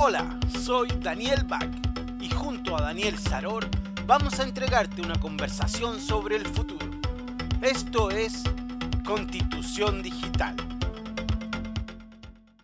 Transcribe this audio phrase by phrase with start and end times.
[0.00, 1.68] Hola, soy Daniel Bach
[2.20, 3.66] y junto a Daniel Saror
[4.06, 6.88] vamos a entregarte una conversación sobre el futuro.
[7.60, 8.44] Esto es
[9.04, 10.54] Constitución Digital.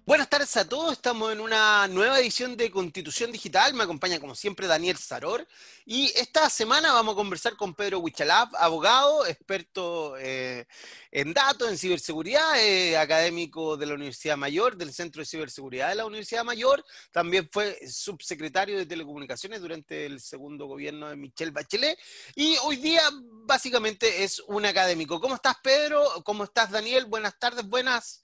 [0.06, 4.34] Buenas tardes a todos, estamos en una nueva edición de Constitución Digital, me acompaña como
[4.34, 5.48] siempre Daniel Saror
[5.86, 10.66] y esta semana vamos a conversar con Pedro Huichalab, abogado, experto eh,
[11.10, 15.94] en datos, en ciberseguridad, eh, académico de la Universidad Mayor, del Centro de Ciberseguridad de
[15.94, 21.98] la Universidad Mayor, también fue subsecretario de Telecomunicaciones durante el segundo gobierno de Michelle Bachelet
[22.34, 23.00] y hoy día
[23.46, 25.18] básicamente es un académico.
[25.18, 26.04] ¿Cómo estás Pedro?
[26.24, 27.06] ¿Cómo estás Daniel?
[27.06, 28.20] Buenas tardes, buenas.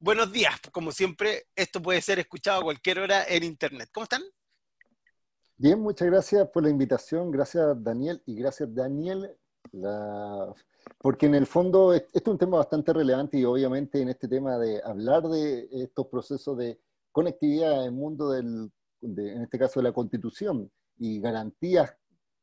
[0.00, 3.88] Buenos días, como siempre, esto puede ser escuchado a cualquier hora en Internet.
[3.92, 4.22] ¿Cómo están?
[5.56, 9.36] Bien, muchas gracias por la invitación, gracias Daniel y gracias Daniel,
[10.98, 14.56] porque en el fondo este es un tema bastante relevante y obviamente en este tema
[14.56, 16.80] de hablar de estos procesos de
[17.10, 18.70] conectividad en el mundo del,
[19.02, 21.92] en este caso de la constitución y garantías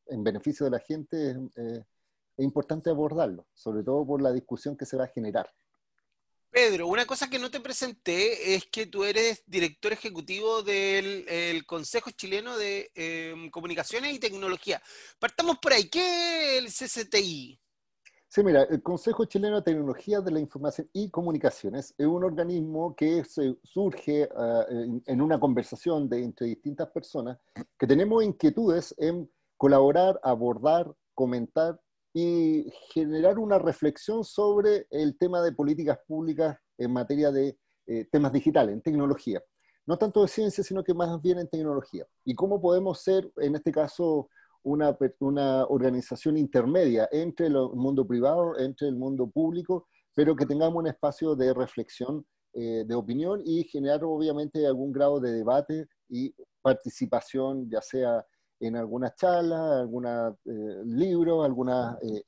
[0.08, 1.86] en beneficio de la gente, es
[2.44, 5.50] importante abordarlo, sobre todo por la discusión que se va a generar.
[6.56, 12.12] Pedro, una cosa que no te presenté es que tú eres director ejecutivo del Consejo
[12.12, 14.82] Chileno de em, Comunicaciones y Tecnología.
[15.20, 15.90] Partamos por ahí.
[15.90, 17.60] ¿Qué es el CCTI?
[18.30, 22.96] Sí, mira, el Consejo Chileno de Tecnología de la Información y Comunicaciones es un organismo
[22.96, 27.38] que surge ah, en, una conversación de, entre distintas personas
[27.78, 31.82] que tenemos inquietudes en colaborar, abordar, comentar
[32.18, 38.32] y generar una reflexión sobre el tema de políticas públicas en materia de eh, temas
[38.32, 39.44] digitales, en tecnología.
[39.86, 42.08] No tanto de ciencia, sino que más bien en tecnología.
[42.24, 44.30] Y cómo podemos ser, en este caso,
[44.64, 50.78] una, una organización intermedia entre el mundo privado, entre el mundo público, pero que tengamos
[50.78, 56.34] un espacio de reflexión, eh, de opinión y generar obviamente algún grado de debate y
[56.62, 58.26] participación, ya sea
[58.60, 62.24] en algunas charlas, algunos eh, libros, algunos eh,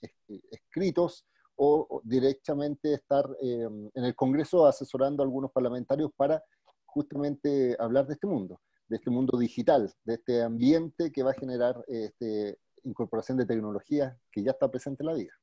[0.51, 6.43] escritos, o, directamente estar eh, en el Congreso asesorando a algunos parlamentarios para
[6.85, 11.39] justamente hablar de este mundo, de este mundo digital, de este ambiente que va a
[11.39, 15.33] generar este, incorporación de tecnología que ya está presente en la vida.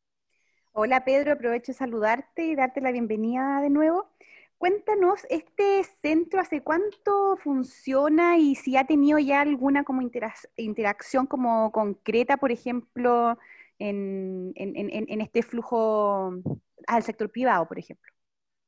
[0.72, 4.10] Hola Pedro, aprovecho de saludarte y darte la bienvenida de nuevo.
[4.58, 10.00] Cuéntanos, ¿este centro hace cuánto funciona y si ha tenido ya alguna como
[10.56, 13.36] interacción como concreta, por ejemplo,
[13.78, 14.52] en,
[15.20, 16.32] este flujo
[16.86, 18.12] al sector privado, por ejemplo?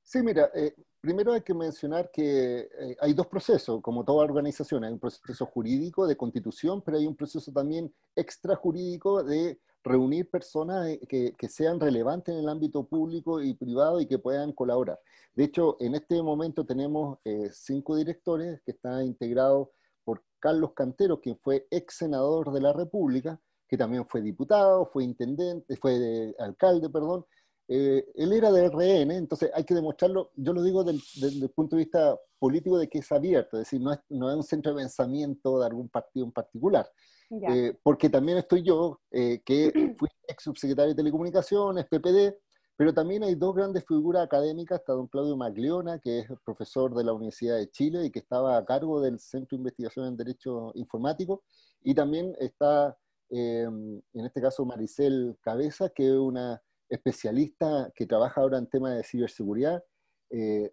[0.02, 4.84] Sí, mira, eh, primero hay que mencionar que eh, hay dos procesos, como toda organización,
[4.84, 10.88] hay un proceso jurídico de constitución, pero hay un proceso también extrajurídico de reunir personas
[10.88, 14.98] eh, que, sean relevantes en el ámbito público y privado y que puedan colaborar.
[15.34, 19.68] De hecho, en este momento tenemos eh, cinco directores que están integrados
[20.04, 25.04] por Carlos Cantero, quien fue ex senador de la República, que también fue diputado, fue
[25.04, 27.24] intendente, fue alcalde, perdón.
[27.68, 31.74] Eh, él era de RN, entonces hay que demostrarlo, yo lo digo desde el punto
[31.74, 34.72] de vista político de que es abierto, es decir, no es, no es un centro
[34.72, 36.88] de pensamiento de algún partido en particular.
[37.30, 42.38] Eh, porque también estoy yo, eh, que fui ex subsecretario de Telecomunicaciones, PPD,
[42.76, 47.04] pero también hay dos grandes figuras académicas, está don Claudio Magliona, que es profesor de
[47.04, 50.72] la Universidad de Chile y que estaba a cargo del Centro de Investigación en Derecho
[50.74, 51.42] Informático,
[51.82, 52.96] y también está,
[53.30, 58.94] em, en este caso, Maricel Cabeza, que es una especialista que trabaja ahora en temas
[58.94, 59.82] de ciberseguridad.
[60.30, 60.72] Eh,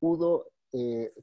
[0.00, 0.46] Udo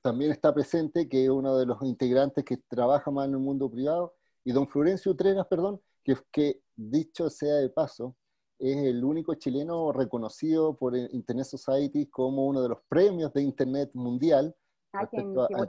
[0.02, 3.72] también está presente, que es uno de los integrantes que trabaja más en el mundo
[3.72, 4.17] privado,
[4.48, 8.16] y don Florencio Utregas, perdón, que, que dicho sea de paso,
[8.58, 13.90] es el único chileno reconocido por Internet Society como uno de los premios de Internet
[13.94, 14.56] mundial.
[14.94, 15.06] Ah,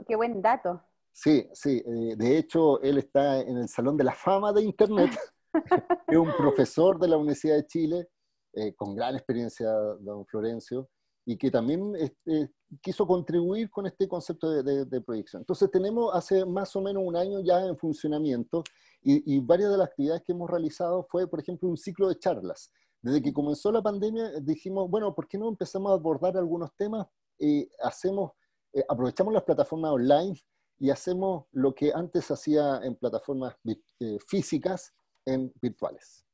[0.07, 0.81] qué, buen dato.
[1.11, 1.83] Sí, sí.
[1.85, 5.11] Eh, de hecho, él está en el Salón de la Fama de Internet.
[6.07, 8.07] es un profesor de la Universidad de Chile,
[8.53, 9.69] eh, con gran experiencia,
[9.99, 10.89] don Florencio
[11.29, 12.51] y que también este,
[12.81, 15.43] quiso contribuir con este concepto de, proyección.
[15.43, 18.63] Entonces tenemos hace más o menos un año ya en funcionamiento
[19.03, 22.71] y, varias de las actividades que hemos realizado fue, por ejemplo, un ciclo de charlas.
[23.01, 27.05] Desde que comenzó la pandemia dijimos, bueno, ¿por qué no empezamos a abordar algunos temas?
[27.39, 28.31] y hacemos,
[28.73, 30.35] eh, aprovechamos las plataformas online
[30.77, 33.55] y hacemos lo que antes hacía en plataformas
[33.99, 34.93] eh, físicas
[35.25, 36.25] en virtuales.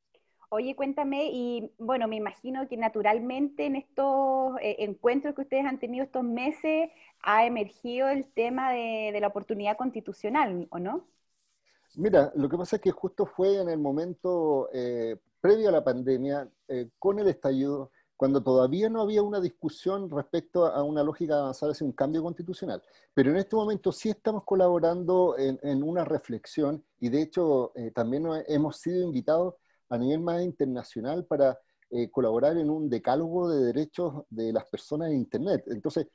[0.48, 5.80] Oye, cuéntame, y bueno, me imagino que naturalmente en estos eh, encuentros que ustedes han
[5.80, 6.90] tenido estos meses
[7.22, 11.04] ha emergido el tema de, la oportunidad constitucional, ¿o no?
[11.96, 15.82] Mira, lo que pasa es que justo fue en el momento eh, previo a la
[15.82, 21.38] pandemia, eh, con el estallido, cuando todavía no había una discusión respecto a una lógica
[21.38, 22.80] avanzada hacia un cambio constitucional.
[23.12, 28.78] Pero en este momento sí estamos colaborando en, una reflexión y de hecho también hemos
[28.78, 29.56] sido invitados
[29.88, 31.58] a nivel más internacional para
[31.90, 35.64] eh, colaborar en un decálogo de derechos de las personas en Internet.
[35.68, 36.08] Entonces,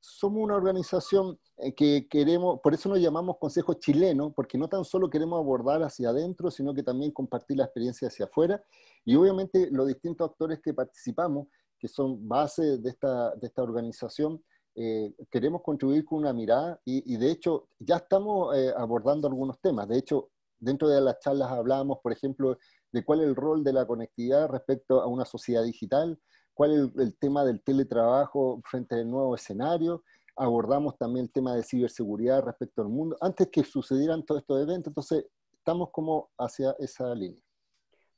[0.00, 4.84] somos una organización eh, que queremos, por eso nos llamamos Consejo Chileno, porque no tan
[4.84, 8.62] solo queremos abordar hacia adentro, sino que también compartir la experiencia hacia afuera.
[9.04, 11.48] Y obviamente los distintos actores que participamos,
[11.78, 14.42] que son base de esta, de esta organización,
[14.78, 19.88] eh, queremos contribuir con una mirada y, de hecho ya estamos eh, abordando algunos temas.
[19.88, 20.28] De hecho,
[20.58, 22.58] dentro de las charlas hablábamos, por ejemplo,
[22.92, 26.18] de cuál es el rol de la conectividad respecto a una sociedad digital,
[26.54, 30.02] cuál es el, tema del teletrabajo frente al nuevo escenario,
[30.36, 34.90] abordamos también el tema de ciberseguridad respecto al mundo, antes que sucedieran todos estos eventos,
[34.90, 37.42] entonces estamos como hacia esa línea.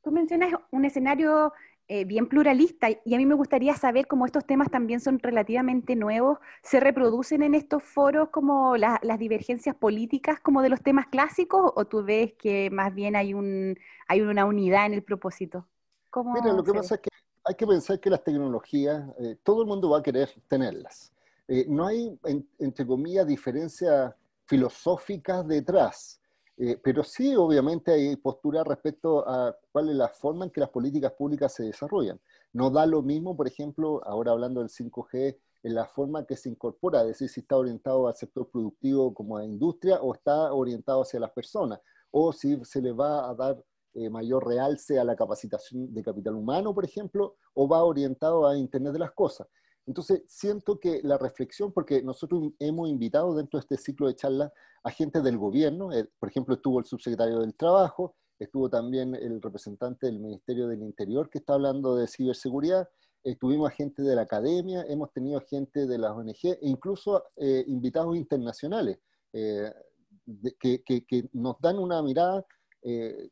[0.03, 1.53] Tú mencionas un escenario
[1.88, 5.96] eh, bien pluralista y a mí me gustaría saber cómo estos temas también son relativamente
[5.96, 11.73] nuevos, ¿se reproducen en estos foros como las divergencias políticas como de los temas clásicos
[11.75, 15.67] o tú ves que más bien hay, un, hay una unidad en el propósito?
[16.14, 17.11] Mira, lo que pasa es que
[17.44, 21.12] hay que pensar que las tecnologías, eh, todo el mundo va a querer tenerlas.
[21.46, 22.19] Eh, no hay,
[22.58, 24.14] entre comillas, diferencias
[24.44, 26.18] filosóficas detrás,
[26.60, 30.70] eh, pero sí, obviamente, hay postura respecto a cuál es la forma en que las
[30.70, 32.20] políticas públicas se desarrollan.
[32.52, 36.49] No da lo mismo, por ejemplo, ahora hablando del 5G, en la forma que se
[36.49, 41.02] incorpora, es decir, si está orientado al sector productivo como a industria o está orientado
[41.02, 43.64] hacia las personas, o si se le va a dar
[43.94, 48.56] eh, mayor realce a la capacitación de capital humano, por ejemplo, o va orientado a
[48.56, 49.46] Internet de las Cosas.
[49.88, 54.52] Entonces, siento que la reflexión, porque nosotros hemos invitado dentro de este ciclo de charlas
[54.85, 59.40] a gente del gobierno, eh, por ejemplo, estuvo el subsecretario del Trabajo, estuvo también el
[59.40, 62.87] representante del Ministerio del Interior que está hablando de ciberseguridad,
[63.25, 67.64] estuvimos a gente de la academia, hemos tenido gente de las ONG e incluso eh,
[67.67, 68.99] invitados internacionales
[69.32, 72.44] que, que, nos dan una mirada
[72.82, 73.31] eh,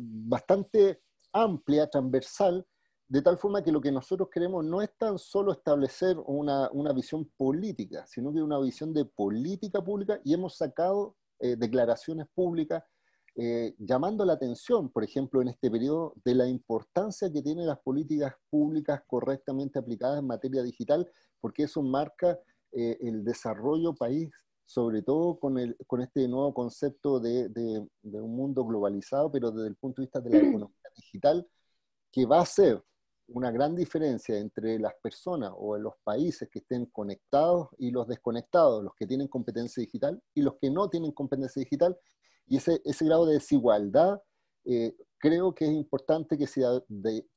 [0.00, 2.66] bastante amplia, transversal,
[3.10, 6.92] de tal forma que lo que nosotros queremos no es tan solo establecer una, una
[6.92, 12.84] visión política, sino que una visión de política pública y hemos sacado eh, declaraciones públicas
[13.34, 17.80] eh, llamando la atención, por ejemplo, en este periodo, de la importancia que tienen las
[17.80, 21.10] políticas públicas correctamente aplicadas en materia digital,
[21.40, 22.38] porque eso marca
[22.72, 24.30] el desarrollo país
[24.64, 29.66] sobre todo con, el, con este nuevo concepto de, de, un mundo globalizado, pero desde
[29.66, 31.44] el punto de vista de la economía digital,
[32.12, 32.80] que va a ser
[33.32, 38.82] una gran diferencia entre las personas o los países que estén conectados y los desconectados,
[38.84, 41.96] los que tienen competencia digital y los que no tienen competencia digital.
[42.46, 44.20] Y ese, ese grado de desigualdad
[44.64, 46.62] eh, creo que es importante que se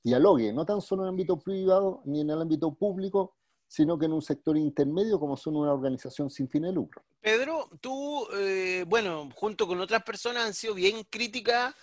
[0.04, 3.36] dialogue, no tan solo en el ámbito privado ni en el ámbito público,
[3.68, 7.02] sino que en un sector intermedio como son una organización sin fin de lucro.
[7.22, 11.74] Pedro, tú, eh, bueno, junto con otras personas han sido bien críticas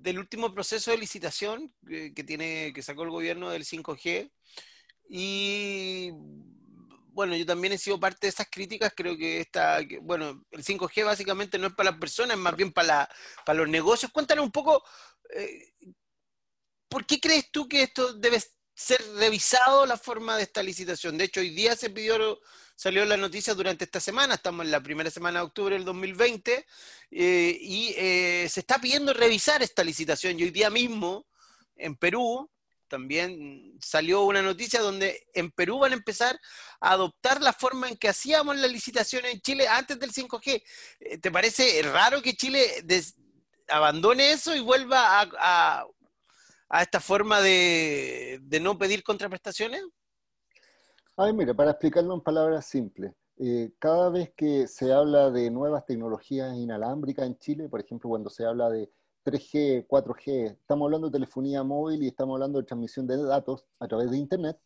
[0.00, 4.30] del último proceso de licitación que, tiene, que sacó el gobierno del 5G.
[5.08, 6.10] Y
[7.12, 8.92] bueno, yo también he sido parte de esas críticas.
[8.96, 12.72] Creo que esta, bueno, el 5G básicamente no es para las personas, es más bien
[12.72, 13.08] para,
[13.44, 14.12] para los negocios.
[14.12, 14.82] Cuéntanos un poco,
[15.34, 15.72] eh,
[16.88, 18.40] ¿por qué crees tú que esto debe
[18.80, 21.18] ser revisado la forma de esta licitación.
[21.18, 22.40] De hecho, hoy día se pidió,
[22.74, 26.66] salió la noticia durante esta semana, estamos en la primera semana de octubre del 2020,
[27.10, 30.40] eh, y eh, se está pidiendo revisar esta licitación.
[30.40, 31.26] Y hoy día mismo,
[31.76, 32.50] en Perú,
[32.88, 36.40] también salió una noticia donde en Perú van a empezar
[36.80, 40.62] a adoptar la forma en que hacíamos la licitación en Chile antes del 5G.
[41.00, 42.82] Eh, ¿Te parece raro que Chile
[43.68, 45.86] abandone eso y vuelva a a
[46.78, 49.82] esta forma de, no pedir contraprestaciones?
[51.16, 55.84] Ay, mira, para explicarlo en palabras simples, eh, cada vez que se habla de nuevas
[55.84, 58.90] tecnologías inalámbricas en Chile, por ejemplo, cuando se habla de
[59.24, 63.88] 3G, 4G, estamos hablando de telefonía móvil y estamos hablando de transmisión de datos a
[63.88, 64.58] través de Internet,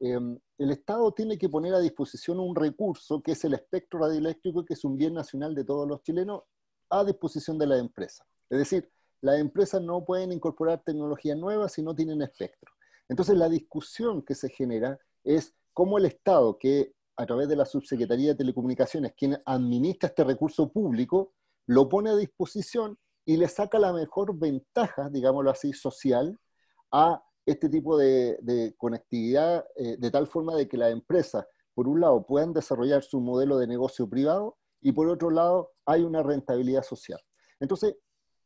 [0.00, 4.64] em, el Estado tiene que poner a disposición un recurso que es el espectro radioeléctrico,
[4.64, 6.42] que es un bien nacional de todos los chilenos,
[6.90, 8.26] a disposición de la empresa.
[8.50, 8.90] Es decir,
[9.24, 12.70] las empresas no pueden incorporar tecnologías nuevas si no tienen espectro.
[13.08, 17.64] Entonces la discusión que se genera es cómo el Estado, que a través de la
[17.64, 21.32] Subsecretaría de Telecomunicaciones, quien administra este recurso público,
[21.66, 26.38] lo pone a disposición y le saca la mejor ventaja, digámoslo así, social
[26.92, 32.02] a este tipo de, conectividad, eh, de tal forma de que las empresas, por un
[32.02, 36.82] lado, puedan desarrollar su modelo de negocio privado y por otro lado, hay una rentabilidad
[36.82, 37.20] social.
[37.58, 37.96] Entonces,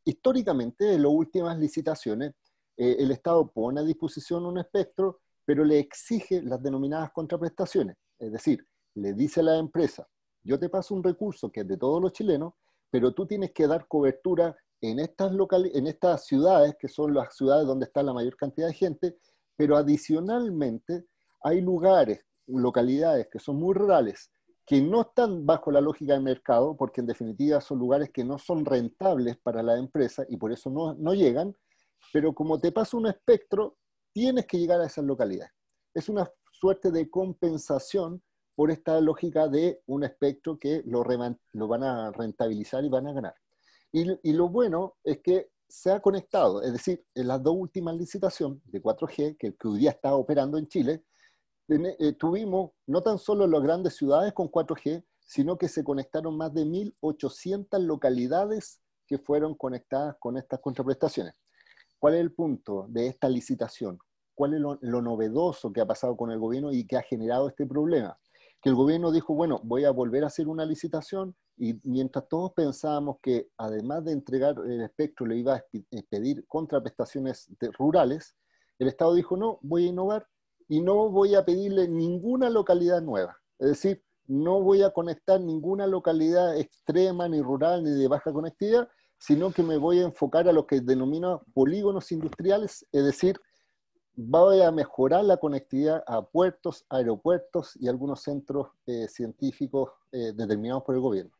[0.03, 2.33] históricamente, en las últimas licitaciones,
[2.77, 7.97] eh, el Estado pone a disposición un espectro, pero le exige las denominadas contraprestaciones.
[8.17, 8.65] Es decir,
[8.95, 10.07] le dice a la empresa,
[10.43, 12.53] yo te paso un recurso que es de todos los chilenos,
[12.89, 15.31] pero tú tienes que dar cobertura en estas,
[15.73, 19.17] en estas ciudades, que son las ciudades donde está la mayor cantidad de gente,
[19.55, 21.05] pero adicionalmente
[21.43, 24.31] hay lugares, localidades que son muy rurales,
[24.69, 28.37] que no están bajo la lógica del mercado, porque en definitiva son lugares que no
[28.37, 31.55] son rentables para la empresa y por eso no, no llegan,
[32.13, 33.77] pero como te pasa un espectro,
[34.13, 35.51] tienes que llegar a esas localidades.
[35.91, 38.21] Es una suerte de compensación
[38.53, 41.03] por esta lógica de un espectro que lo,
[41.53, 43.33] lo van a rentabilizar y van a ganar.
[43.91, 48.59] Y, lo bueno es que se ha conectado, es decir, en las dos últimas licitaciones
[48.65, 51.05] de 4G, que, que hoy día está operando en Chile,
[51.69, 56.53] eh, tuvimos no tan solo las grandes ciudades con 4G, sino que se conectaron más
[56.53, 61.35] de 1.800 localidades que fueron conectadas con estas contraprestaciones.
[61.99, 63.99] ¿Cuál es el punto de esta licitación?
[64.33, 67.67] ¿Cuál es lo novedoso que ha pasado con el gobierno y que ha generado este
[67.67, 68.17] problema?
[68.61, 72.53] Que el gobierno dijo, bueno, voy a volver a hacer una licitación y mientras todos
[72.53, 78.35] pensábamos que además de entregar el espectro le iba a eh, pedir contraprestaciones rurales,
[78.79, 80.25] el Estado dijo, no, voy a innovar
[80.69, 83.37] y no voy a pedirle ninguna localidad nueva.
[83.57, 88.87] Es decir, no voy a conectar ninguna localidad extrema, ni rural, ni de baja conectividad,
[89.17, 93.41] sino que me voy a enfocar a lo que denomina polígonos industriales, es decir,
[94.15, 100.83] voy a mejorar la conectividad a puertos, aeropuertos y algunos centros eh, científicos eh, determinados
[100.83, 101.31] por el gobierno.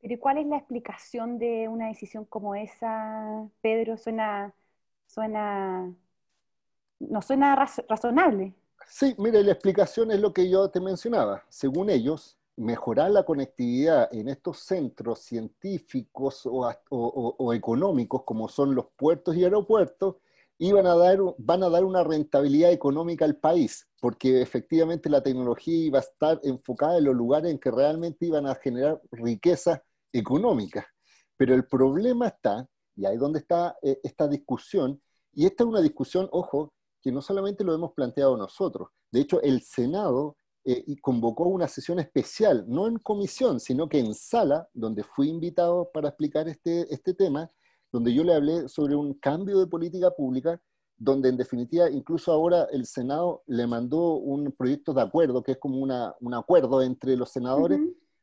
[0.00, 3.96] Pero ¿cuál es la explicación de una decisión como esa, Pedro?
[3.96, 4.54] Suena,
[5.06, 5.92] suena,
[7.00, 7.56] no suena
[7.88, 8.54] razonable.
[8.90, 11.44] Sí, mire, la explicación es lo que yo te mencionaba.
[11.50, 19.36] Según ellos, mejorar la conectividad en estos centros científicos o, económicos, como son los puertos
[19.36, 20.16] y aeropuertos,
[21.38, 26.40] van a dar una rentabilidad económica al país, porque efectivamente la tecnología iba a estar
[26.42, 30.86] enfocada en los lugares en que realmente iban a generar riqueza económica.
[31.36, 32.66] Pero el problema está,
[32.96, 35.00] y ahí es donde está eh, esta discusión,
[35.32, 39.40] y esta es una discusión, ojo, que no solamente lo hemos planteado nosotros, de hecho
[39.42, 45.02] el Senado eh, convocó una sesión especial, no en comisión, sino que en sala, donde
[45.02, 47.50] fui invitado para explicar este, este tema,
[47.90, 50.60] donde yo le hablé sobre un cambio de política pública,
[50.98, 55.58] donde en definitiva incluso ahora el Senado le mandó un proyecto de acuerdo, que es
[55.58, 57.80] como una, un acuerdo entre los senadores,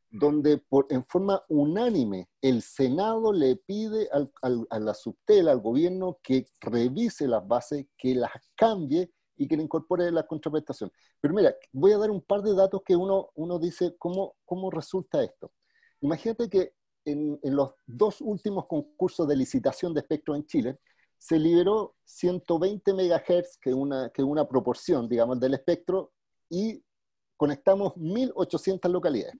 [0.09, 6.45] donde por, en forma unánime el Senado le pide a la subtela, al gobierno, que
[6.61, 10.91] revise las bases, que las cambie y que le incorpore la contraprestación.
[11.19, 14.71] Pero mira, voy a dar un par de datos que uno, uno dice cómo, cómo
[14.71, 15.51] resulta esto.
[16.01, 16.73] Imagínate que
[17.05, 20.79] en, en, los dos últimos concursos de licitación de espectro en Chile,
[21.17, 26.11] se liberó 120 MHz, que es una, que una proporción, digamos, del espectro,
[26.49, 26.83] y
[27.37, 29.35] conectamos 1.800 localidades.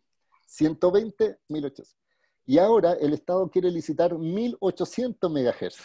[0.46, 1.98] 120, 1800.
[2.46, 5.78] Y ahora el Estado quiere licitar 1800 MHz.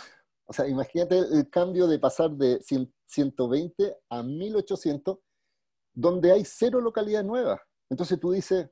[0.44, 2.60] O sea, imagínate el cambio de pasar de
[3.06, 5.18] 120 a 1800,
[5.94, 7.60] donde hay cero localidades nuevas.
[7.88, 8.68] Entonces tú dices,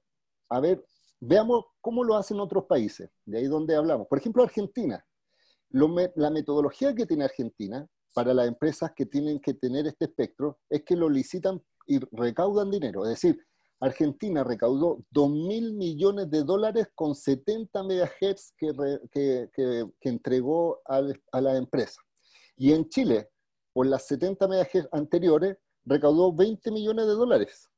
[0.50, 0.84] a ver,
[1.20, 4.06] veamos cómo lo hacen otros países, de ahí donde hablamos.
[4.08, 5.04] Por ejemplo, Argentina.
[5.70, 10.82] la metodología que tiene Argentina para las empresas que tienen que tener este espectro es
[10.84, 13.04] que lo licitan y recaudan dinero.
[13.04, 13.40] Es decir,
[13.80, 22.00] Argentina recaudó 2 mil millones de dólares con 70 MHz que, entregó a la empresa.
[22.56, 23.30] Y en Chile,
[23.72, 27.68] por las 70 MHz anteriores, recaudó 20 millones de dólares.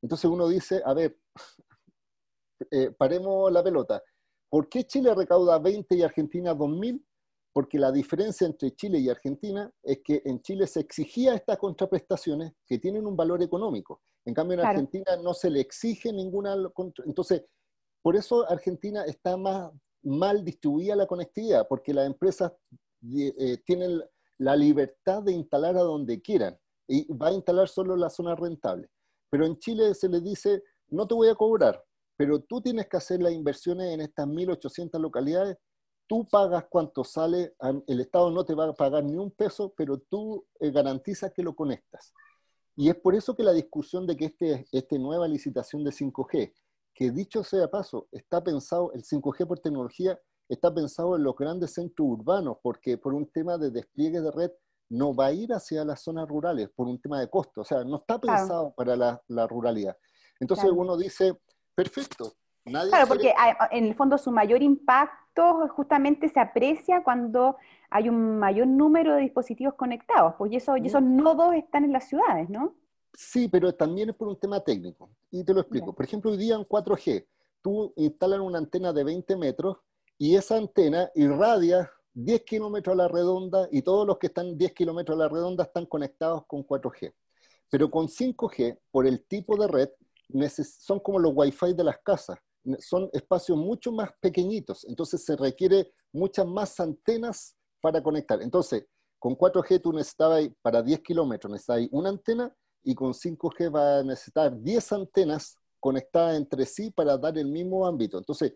[0.00, 1.18] Entonces uno dice, a ver,
[2.70, 4.00] eh, paremos la pelota.
[4.48, 7.04] ¿Por qué Chile recauda 20 y Argentina 2 mil?
[7.52, 12.52] Porque la diferencia entre Chile y Argentina es que en Chile se exigía estas contraprestaciones
[12.64, 16.56] que tienen un valor económico en cambio, en Argentina no se le exige ninguna...
[17.06, 17.44] Entonces,
[18.02, 19.72] por eso Argentina está más
[20.02, 22.52] mal distribuida la conectividad, porque las empresas
[23.14, 24.02] eh, tienen
[24.38, 26.58] la libertad de instalar a donde quieran
[26.88, 28.88] y va a instalar solo la zona rentable.
[29.30, 31.84] Pero en Chile se le dice, no te voy a cobrar,
[32.16, 35.56] pero tú tienes que hacer las inversiones en estas 1.800 localidades,
[36.06, 37.54] tú pagas cuánto sale,
[37.86, 41.42] el Estado no te va a pagar ni un peso, pero tú eh, garantizas que
[41.42, 42.14] lo conectas.
[42.78, 46.52] Y es por eso que la discusión de que este, este nueva licitación de 5G,
[46.94, 50.16] que dicho sea paso, está pensado, el 5G por tecnología,
[50.48, 54.52] está pensado en los grandes centros urbanos, porque por un tema de despliegue de red
[54.90, 57.82] no va a ir hacia las zonas rurales, por un tema de costo, o sea,
[57.82, 59.96] no está pensado para la, la, ruralidad.
[60.38, 61.36] Entonces uno dice,
[61.74, 62.34] perfecto.
[62.68, 63.34] Nadie claro, porque
[63.70, 67.56] en el fondo su mayor impacto justamente se aprecia cuando
[67.90, 71.92] hay un mayor número de dispositivos conectados, pues y, eso, y esos nodos están en
[71.92, 72.74] las ciudades, ¿no?
[73.14, 75.10] Sí, pero también es por un tema técnico.
[75.30, 75.92] Y te lo explico.
[75.92, 77.26] Por ejemplo, hoy día en 4G,
[77.62, 79.78] tú instalas una antena de 20 metros
[80.18, 84.72] y esa antena irradia 10 kilómetros a la redonda y todos los que están 10
[84.72, 87.12] kilómetros a la redonda están conectados con 4G.
[87.70, 89.88] Pero con 5G, por el tipo de red,
[90.64, 92.38] son como los wifi de las casas.
[92.80, 94.84] Son espacios mucho más pequeñitos.
[94.88, 98.42] Entonces se requiere muchas más antenas para conectar.
[98.42, 98.86] Entonces,
[99.18, 104.02] con 4G tú necesitabas, para 10 kilómetros, necesitabas una antena y con 5G va a
[104.02, 108.18] necesitar 10 antenas conectadas entre sí para dar el mismo ámbito.
[108.18, 108.54] Entonces,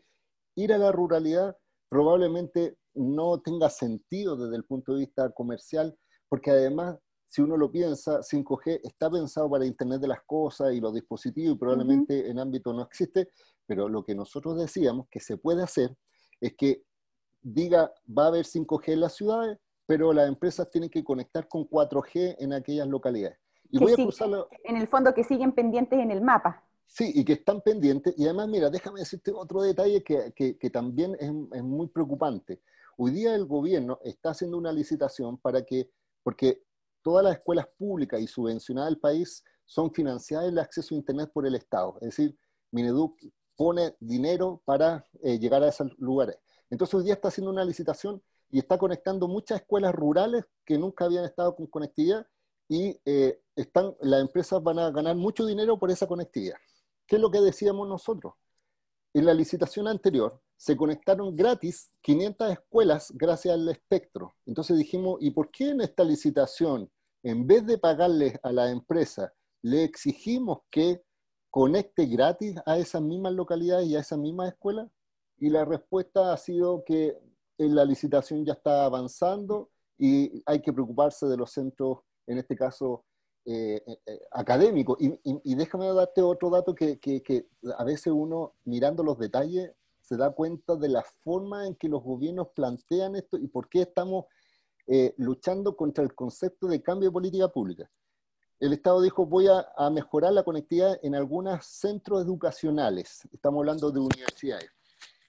[0.56, 1.56] ir a la ruralidad
[1.88, 5.97] probablemente no tenga sentido desde el punto de vista comercial,
[6.28, 10.80] porque además, si uno lo piensa, 5G está pensado para Internet de las cosas y
[10.80, 13.28] los dispositivos y probablemente en ámbito no existe,
[13.66, 15.97] pero lo que nosotros decíamos que se puede hacer
[16.40, 16.83] es que
[17.42, 21.69] diga, va a haber 5G en las ciudades, pero las empresas tienen que conectar con
[21.69, 23.38] 4G en aquellas localidades.
[23.71, 24.49] Y voy a cruzarlo.
[24.64, 26.64] En el fondo que siguen pendientes en el mapa.
[26.87, 28.14] Sí, y que están pendientes.
[28.19, 32.61] Y además, mira, déjame decirte otro detalle que, que, también es, es, muy preocupante.
[32.99, 35.90] Hoy día el gobierno está haciendo una licitación para que,
[36.23, 36.62] porque
[37.00, 41.47] todas las escuelas públicas y subvencionadas del país son financiadas el acceso a Internet por
[41.47, 41.97] el Estado.
[42.02, 42.37] Es decir,
[42.71, 43.19] Mineduc
[43.56, 46.38] pone dinero para eh, llegar a esos lugares.
[46.71, 51.04] Entonces hoy día está haciendo una licitación y está conectando muchas escuelas rurales que nunca
[51.04, 52.26] habían estado con conectividad
[52.68, 56.56] y eh, están, las empresas van a ganar mucho dinero por esa conectividad.
[57.06, 58.35] ¿Qué es lo que decíamos nosotros?
[59.14, 64.32] En la licitación anterior se conectaron gratis 500 escuelas gracias al espectro.
[64.47, 66.90] Entonces dijimos, ¿y por qué en esta licitación,
[67.23, 71.02] en vez de pagarles a la empresa, le exigimos que
[71.52, 74.88] conecte gratis a esas mismas localidades y a esas mismas escuelas?
[75.38, 77.18] Y la respuesta ha sido que
[77.59, 82.56] en la licitación ya está avanzando y hay que preocuparse de los centros, en este
[82.56, 83.04] caso,
[83.44, 84.97] eh, eh, eh, académico.
[84.99, 90.75] Y, déjame darte otro dato que, a veces uno, mirando los detalles, se da cuenta
[90.75, 94.25] de la forma en que los gobiernos plantean esto y por qué estamos
[95.16, 97.91] luchando contra el concepto de cambio de política pública.
[98.62, 103.28] El Estado dijo, voy a, mejorar la conectividad en algunos centros educacionales.
[103.32, 104.70] Estamos hablando de universidades.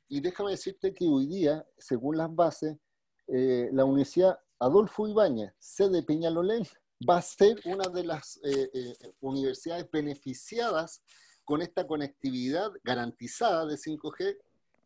[0.07, 2.77] Y déjame decirte que hoy día, según las bases,
[3.25, 6.63] la Universidad Adolfo Ibáñez, sede Peñalolén,
[7.09, 11.01] va a ser una de las eh, eh, universidades beneficiadas
[11.43, 14.37] con esta conectividad garantizada de 5G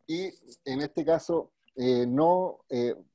[0.06, 0.30] y
[0.64, 2.60] en este caso eh, no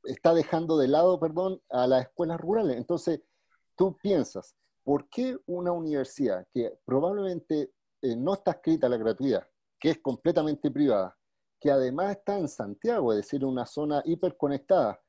[0.04, 2.78] está dejando de lado, perdón, a las escuelas rurales.
[2.78, 3.20] Entonces,
[3.76, 7.72] tú piensas, ¿por qué una universidad que probablemente
[8.18, 9.48] no está escrita a la gratuidad,
[9.80, 11.18] que es completamente privada,
[11.60, 15.00] que además está en Santiago, es decir, una zona hiperconectada,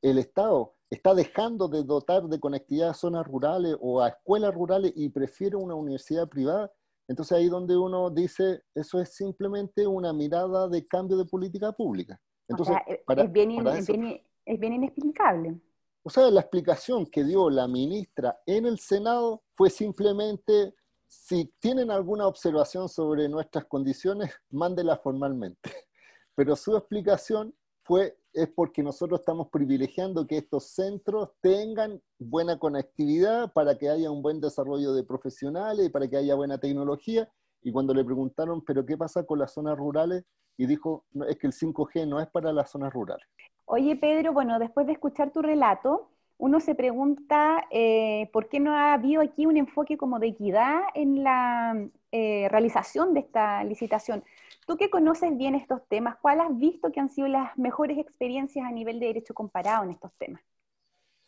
[0.00, 4.92] el Estado está dejando de dotar de conectividad a zonas rurales o a escuelas rurales
[4.94, 6.70] y prefiere una universidad privada,
[7.08, 12.20] entonces ahí donde uno dice, eso es simplemente una mirada de cambio de política pública.
[12.48, 15.58] Entonces, es, bien, inexplicable.
[16.06, 20.74] O sea, la explicación que dio la ministra en el Senado fue simplemente,
[21.08, 25.58] si tienen alguna observación sobre nuestras condiciones, mándela formalmente.
[26.36, 33.52] Pero su explicación fue es porque nosotros estamos privilegiando que estos centros tengan buena conectividad
[33.52, 37.32] para que haya un buen desarrollo de profesionales y para que haya buena tecnología.
[37.64, 40.24] Y cuando le preguntaron, ¿pero qué pasa con las zonas rurales?
[40.56, 43.26] Y dijo, no, es que el 5G no es para las zonas rurales.
[43.64, 48.74] Oye, Pedro, bueno, después de escuchar tu relato, uno se pregunta eh, por qué no
[48.74, 54.22] ha habido aquí un enfoque como de equidad en la eh, realización de esta licitación.
[54.66, 58.66] Tú que conoces bien estos temas, ¿cuál has visto que han sido las mejores experiencias
[58.66, 60.42] a nivel de derecho comparado en estos temas?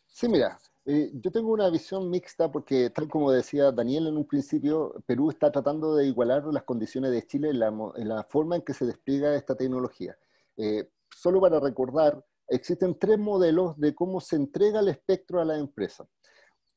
[0.05, 4.25] Sí, mira, eh, yo tengo una visión mixta porque, tal como decía Daniel en un
[4.25, 8.73] principio, Perú está tratando de igualar las condiciones de Chile en la, forma en que
[8.73, 10.17] se despliega esta tecnología.
[10.55, 15.57] Eh, solo para recordar, existen tres modelos de cómo se entrega el espectro a la
[15.57, 16.07] empresa.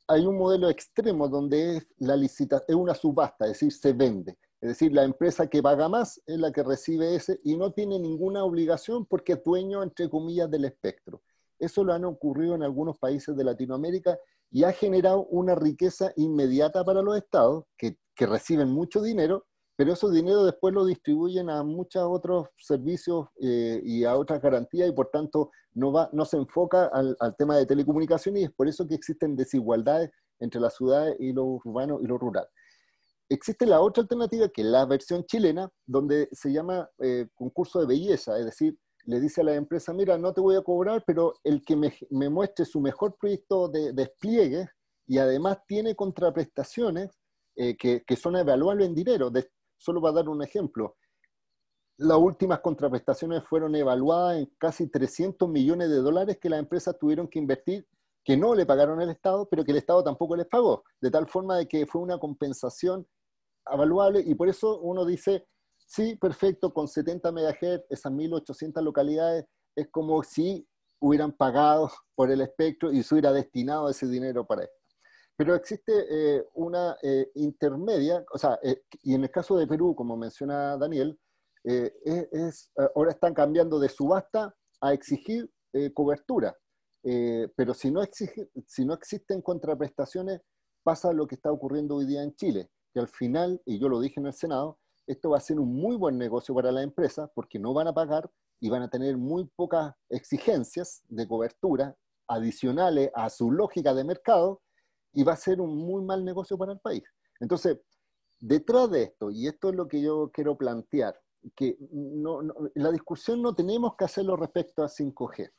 [0.08, 4.36] Hay un modelo extremo donde es, la licita, es una subasta, es decir, se vende.
[4.60, 7.96] Es decir, la empresa que paga más es la que recibe ese y no tiene
[8.00, 11.22] ninguna obligación porque es dueño, entre comillas, del espectro.
[11.60, 14.18] Eso lo han ocurrido en algunos países de Latinoamérica
[14.50, 19.46] y ha generado una riqueza inmediata para los estados que, reciben mucho dinero,
[19.76, 24.90] pero esos dinero después lo distribuyen a muchos otros servicios eh, y a otras garantías
[24.90, 28.86] y por tanto no, se enfoca al, al tema de telecomunicaciones y es por eso
[28.86, 32.46] que existen desigualdades entre las ciudades y lo urbano y lo rural.
[33.30, 37.86] Existe la otra alternativa, que es la versión chilena, donde se llama eh, concurso de
[37.86, 38.76] belleza, es decir,
[39.10, 41.92] le dice a la empresa, mira, no te voy a cobrar, pero el que me,
[42.30, 44.68] muestre su mejor proyecto de despliegue
[45.04, 47.10] y además tiene contraprestaciones,
[47.56, 49.28] eh, que, que, son evaluables en dinero.
[49.28, 50.96] De, solo para dar un ejemplo,
[51.96, 57.26] las últimas contraprestaciones fueron evaluadas en casi 300 millones de dólares que las empresas tuvieron
[57.26, 57.88] que invertir,
[58.24, 61.26] que no le pagaron al Estado, pero que el Estado tampoco les pagó, de tal
[61.26, 63.04] forma de que fue una compensación
[63.68, 65.48] evaluable y por eso uno dice,
[65.90, 69.44] sí, perfecto, con 70 MHz, esas 1.800 localidades,
[69.76, 70.66] es como si
[71.00, 74.76] hubieran pagado por el espectro y se hubiera destinado ese dinero para esto.
[75.36, 79.94] Pero existe eh, una eh, intermedia, o sea, eh, y en el caso de Perú,
[79.94, 81.18] como menciona Daniel,
[82.94, 85.50] ahora están cambiando de subasta a exigir
[85.92, 86.56] cobertura.
[87.02, 88.02] pero si no,
[88.66, 90.40] si no existen contraprestaciones,
[90.82, 94.00] pasa lo que está ocurriendo hoy día en Chile, que al final, y yo lo
[94.00, 94.78] dije en el Senado,
[95.10, 97.92] esto va a ser un muy buen negocio para la empresa porque no van a
[97.92, 101.96] pagar y van a tener muy pocas exigencias de cobertura
[102.28, 104.62] adicionales a su lógica de mercado
[105.12, 107.02] y va a ser un muy mal negocio para el país.
[107.40, 107.78] Entonces,
[108.38, 111.18] detrás de esto, y esto es lo que yo quiero plantear,
[111.56, 112.42] que no,
[112.74, 115.50] la discusión no tenemos que hacerlo respecto a 5G,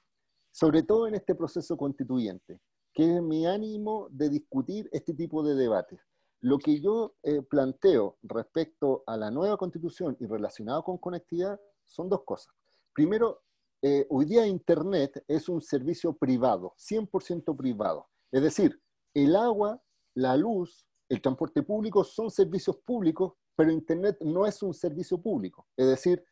[0.51, 2.61] sobre todo en este proceso constituyente,
[2.93, 5.99] que es mi ánimo de discutir este tipo de debates.
[6.41, 12.09] Lo que yo eh, planteo respecto a la nueva constitución y relacionado con conectividad son
[12.09, 12.51] dos cosas.
[12.93, 13.43] Primero,
[13.83, 18.07] eh, hoy día Internet es un servicio privado, 100% privado.
[18.31, 18.81] Es decir,
[19.13, 19.81] el agua,
[20.15, 25.67] la luz, el transporte público son servicios públicos, pero Internet no es un servicio público.
[25.77, 26.23] Es decir,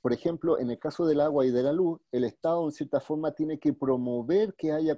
[0.00, 2.98] por ejemplo, en el caso del agua y de la luz, el Estado en cierta
[2.98, 4.96] forma tiene que promover que haya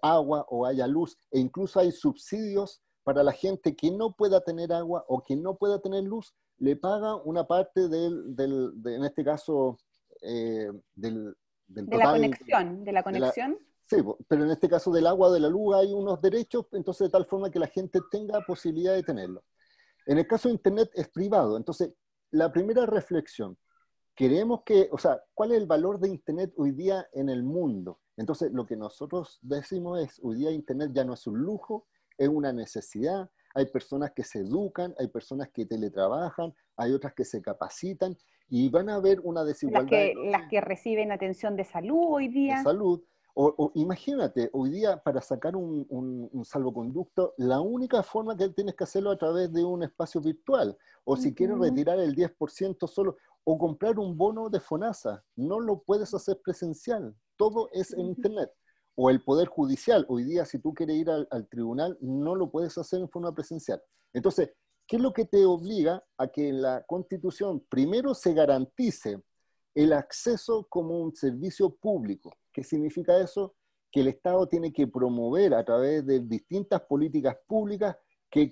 [0.00, 4.72] agua o haya luz, e incluso hay subsidios para la gente que no pueda tener
[4.72, 9.24] agua o que no pueda tener luz, le paga una parte del, del en este
[9.24, 9.80] caso,
[10.22, 11.34] eh, del,
[11.66, 13.58] del de la conexión, de la conexión.
[13.84, 13.96] sí,
[14.28, 17.26] pero en este caso del agua, de la luz, hay unos derechos, entonces de tal
[17.26, 19.42] forma que la gente tenga posibilidad de tenerlo.
[20.06, 21.92] En el caso de Internet es privado, entonces
[22.30, 23.58] la primera reflexión,
[24.14, 27.98] queremos que, o sea, ¿cuál es el valor de Internet hoy día en el mundo?
[28.16, 31.88] Entonces lo que nosotros decimos es, hoy día Internet ya no es un lujo,
[32.20, 37.24] es una necesidad, hay personas que se educan, hay personas que teletrabajan, hay otras que
[37.24, 38.16] se capacitan
[38.48, 39.90] y van a haber una desigualdad.
[39.90, 42.58] Las que, las que reciben atención de salud hoy día.
[42.58, 43.02] De salud.
[43.32, 48.84] O, imagínate, hoy día para sacar un, un, salvoconducto, la única forma que tienes que
[48.84, 50.76] hacerlo a través de un espacio virtual.
[51.04, 55.80] O si quieres retirar el 10% solo, o comprar un bono de FONASA, no lo
[55.80, 58.50] puedes hacer presencial, todo es en Internet.
[59.02, 62.50] O el Poder Judicial, hoy día si tú quieres ir al, al tribunal, no lo
[62.50, 63.80] puedes hacer en forma presencial.
[64.12, 64.50] Entonces,
[64.90, 69.22] ¿Qué es lo que te obliga a que en la Constitución primero se garantice
[69.72, 72.32] el acceso como un servicio público?
[72.52, 73.54] ¿Qué significa eso?
[73.92, 77.96] Que el Estado tiene que promover a través de distintas políticas públicas
[78.28, 78.50] que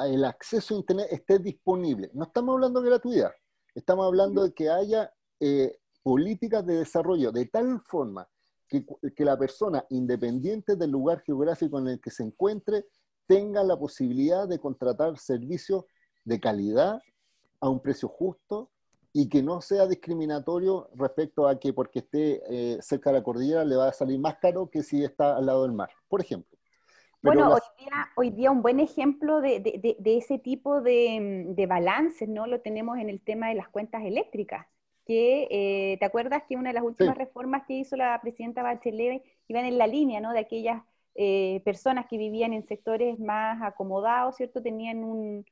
[0.00, 2.10] el acceso a Internet esté disponible.
[2.12, 3.30] No estamos hablando de gratuidad,
[3.72, 8.28] estamos hablando de que haya eh, políticas de desarrollo de tal forma
[8.68, 12.86] que, que, la persona, independiente del lugar geográfico en el que se encuentre,
[13.26, 15.84] tenga la posibilidad de contratar servicios
[16.24, 17.00] de calidad
[17.60, 18.70] a un precio justo
[19.16, 23.64] y que no sea discriminatorio respecto a que porque esté eh, cerca de la cordillera
[23.64, 26.58] le va a salir más caro que si está al lado del mar, por ejemplo.
[27.22, 27.56] bueno,
[28.16, 32.48] hoy, día, un buen ejemplo de, ese tipo de, balances, ¿no?
[32.48, 34.66] Lo tenemos en el tema de las cuentas eléctricas,
[35.04, 39.22] que eh, te acuerdas que una de las últimas reformas que hizo la presidenta Bachelet
[39.48, 40.32] iban en la línea, ¿no?
[40.32, 40.82] De aquellas
[41.14, 44.62] eh, personas que vivían en sectores más acomodados, ¿cierto?
[44.62, 45.44] Tenían un,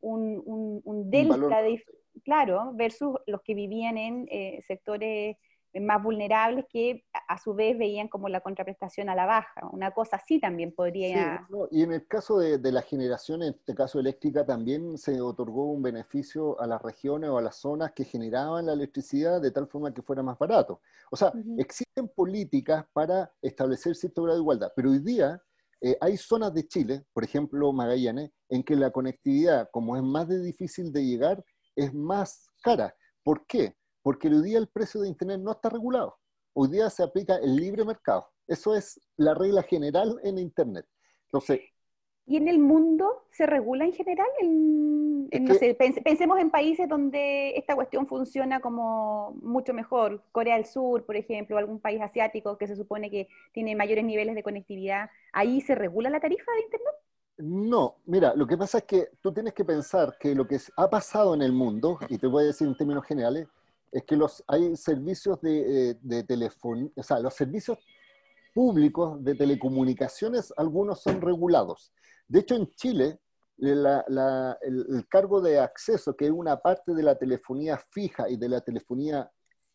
[0.00, 1.82] un, delta de,
[2.22, 5.36] claro, versus los que vivían en eh, sectores
[5.80, 9.68] más vulnerables que a su vez veían como la contraprestación a la baja.
[9.70, 11.46] Una cosa así también podría...
[11.70, 15.66] y en el caso de, de, la generación, en este caso eléctrica, también se otorgó
[15.66, 19.68] un beneficio a las regiones o a las zonas que generaban la electricidad de tal
[19.68, 20.80] forma que fuera más barato.
[21.10, 25.40] O sea, existen políticas para establecer cierto grado de igualdad, pero hoy día
[25.80, 30.28] eh, hay zonas de Chile, por ejemplo Magallanes, en que la conectividad, como es más
[30.28, 31.44] de difícil de llegar,
[31.76, 32.94] es más cara.
[33.22, 33.76] ¿Por qué?
[34.08, 36.16] Porque hoy día el precio de Internet no está regulado.
[36.54, 38.26] Hoy día se aplica el libre mercado.
[38.46, 40.86] Eso es la regla general en Internet.
[41.26, 41.60] Entonces,
[42.24, 44.26] ¿Y en el mundo se regula en general?
[46.04, 50.22] pensemos en países donde esta cuestión funciona como mucho mejor.
[50.32, 54.34] Corea del Sur, por ejemplo, algún país asiático que se supone que tiene mayores niveles
[54.34, 55.10] de conectividad.
[55.34, 56.94] ¿Ahí se regula la tarifa de Internet?
[57.36, 60.88] No, mira, lo que pasa es que tú tienes que pensar que lo que ha
[60.88, 63.46] pasado en el mundo, y te voy a decir en términos generales,
[63.92, 67.78] es que los, hay servicios de, eh, de teléfono, o sea, los servicios
[68.54, 71.92] públicos de telecomunicaciones, algunos son regulados.
[72.26, 73.20] De hecho, en Chile,
[73.58, 78.60] el, cargo de acceso, que es una parte de la telefonía fija y de la
[78.60, 79.30] telefonía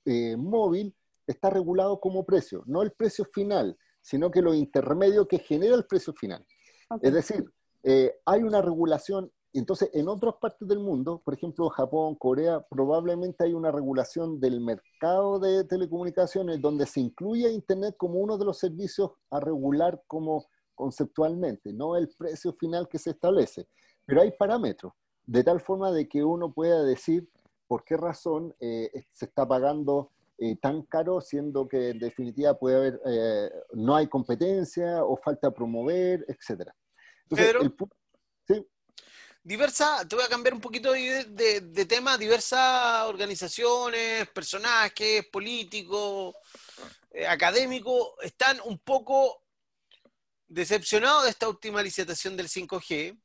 [0.06, 0.96] eh, móvil,
[1.28, 5.86] está regulado como precio, no el precio final, sino que lo intermedio que genera el
[5.86, 6.46] precio final.
[7.02, 7.46] Es decir,
[7.84, 13.44] eh, hay una regulación, entonces en otras partes del mundo, por ejemplo Japón, Corea, probablemente
[13.44, 18.58] hay una regulación del mercado de telecomunicaciones donde se incluye Internet como uno de los
[18.58, 23.68] servicios a regular como conceptualmente, no el precio final que se establece,
[24.06, 24.94] pero hay parámetros,
[25.26, 27.30] de tal forma de que uno pueda decir
[27.68, 32.76] por qué razón eh, se está pagando eh, tan caro, siendo que en definitiva puede
[32.76, 36.70] haber, eh, no hay competencia o falta promover, etc.
[37.30, 37.72] Entonces,
[38.48, 38.68] ¿sí?
[39.46, 46.34] Diversa, te voy a cambiar un poquito de, tema, diversas organizaciones, personajes, políticos,
[47.28, 49.44] académicos, están un poco
[50.48, 53.20] decepcionado de esta última licitación del 5G,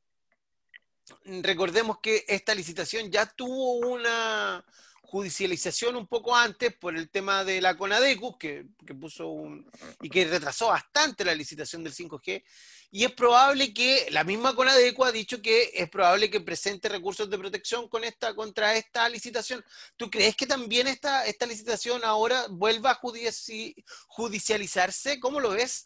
[1.41, 4.65] recordemos que esta licitación ya tuvo una
[5.09, 8.67] judicialización un poco antes por el tema de la Conadecus, que,
[8.99, 9.69] puso un,
[10.01, 12.43] y que retrasó bastante la licitación del 5G,
[12.91, 17.29] y es probable que la misma Conadecu ha dicho que es probable que presente recursos
[17.29, 19.63] de protección con esta, contra esta licitación.
[19.95, 22.99] ¿Tú crees que también esta, esta licitación ahora vuelva a
[24.07, 25.19] judicializarse?
[25.19, 25.83] ¿Cómo lo ves?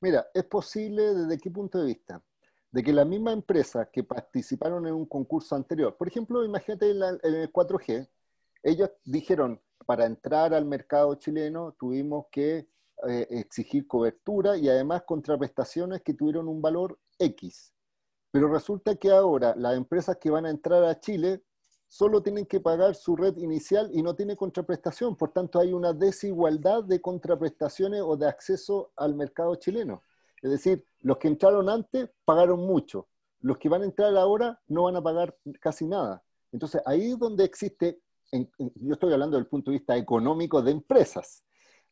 [0.00, 2.22] Mira, es posible desde qué punto de vista?
[2.70, 7.02] De que la misma empresa que participaron en un concurso anterior, por ejemplo, imagínate en,
[7.02, 8.06] el 4G,
[8.66, 12.68] ellos dijeron, para entrar al mercado chileno tuvimos que
[13.08, 17.72] eh, exigir cobertura y además contraprestaciones que tuvieron un valor X.
[18.32, 21.44] Pero resulta que ahora las empresas que van a entrar a Chile
[21.86, 25.14] solo tienen que pagar su red inicial y no tiene contraprestación.
[25.16, 30.02] Por tanto, hay una desigualdad de contraprestaciones o de acceso al mercado chileno.
[30.42, 33.08] Es decir, los que entraron antes pagaron mucho.
[33.40, 36.24] Los que van a entrar ahora no van a pagar casi nada.
[36.50, 38.00] Entonces, ahí es donde existe,
[38.32, 41.44] yo estoy hablando del punto de vista económico de empresas,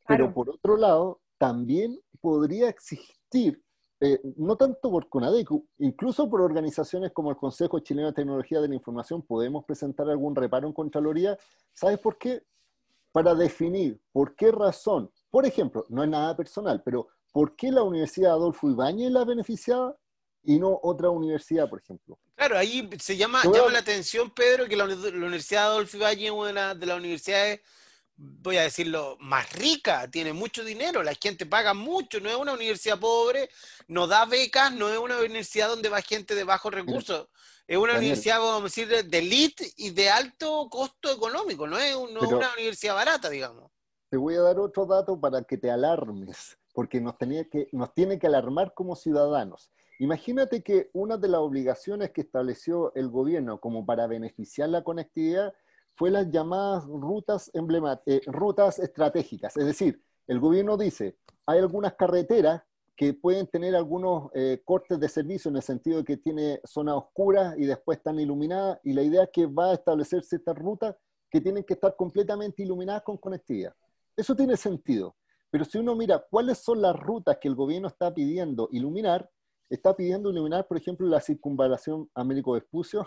[0.07, 3.65] pero por otro lado, también podría existir
[4.01, 8.69] eh, no tanto por CONADECU, incluso por organizaciones como el Consejo Chileno de Tecnología de
[8.69, 11.39] la Información, podemos presentar algún reparo en Contraloría.
[11.73, 12.43] ¿Sabes por qué?
[13.13, 17.83] Para definir por qué razón, por ejemplo, no es nada personal, pero ¿por qué la
[17.83, 19.97] Universidad Adolfo Ibáñez la beneficiada
[20.43, 22.19] y no otra universidad, por ejemplo?
[22.37, 26.31] Claro, ahí se llama, llama la atención, Pedro, que la, la Universidad Adolfo Ibáñez es
[26.31, 27.61] una de las universidades
[28.17, 32.53] voy a decirlo, más rica, tiene mucho dinero, la gente paga mucho, no es una
[32.53, 33.49] universidad pobre,
[33.89, 37.29] no da becas, no es una universidad donde va gente de bajos recursos,
[37.67, 41.95] es una universidad, vamos a decir, de elite y de alto costo económico, no es,
[41.95, 43.71] una universidad barata, digamos.
[44.11, 47.93] Te voy a dar otro dato para que te alarmes, porque nos, tenía que, nos
[47.95, 49.73] tiene que alarmar como ciudadanos.
[49.99, 55.55] Imagínate que una de las obligaciones que estableció el gobierno como para beneficiar la conectividad
[55.95, 59.57] fue las llamadas rutas, eh, rutas estratégicas.
[59.57, 62.63] Es decir, el gobierno dice, hay algunas carreteras
[62.97, 66.97] que pueden tener algunos eh, cortes de servicio en el sentido de que tiene zonas
[66.97, 70.97] oscuras y después están iluminadas, y la idea es que va a establecerse estas rutas
[71.31, 73.75] que tienen que estar completamente iluminadas con conectividad.
[74.17, 75.17] Eso tiene sentido,
[75.51, 79.29] pero si uno mira cuáles son las rutas que el gobierno está pidiendo iluminar,
[79.71, 83.07] está pidiendo iluminar, por ejemplo, la circunvalación Américo Vespucio,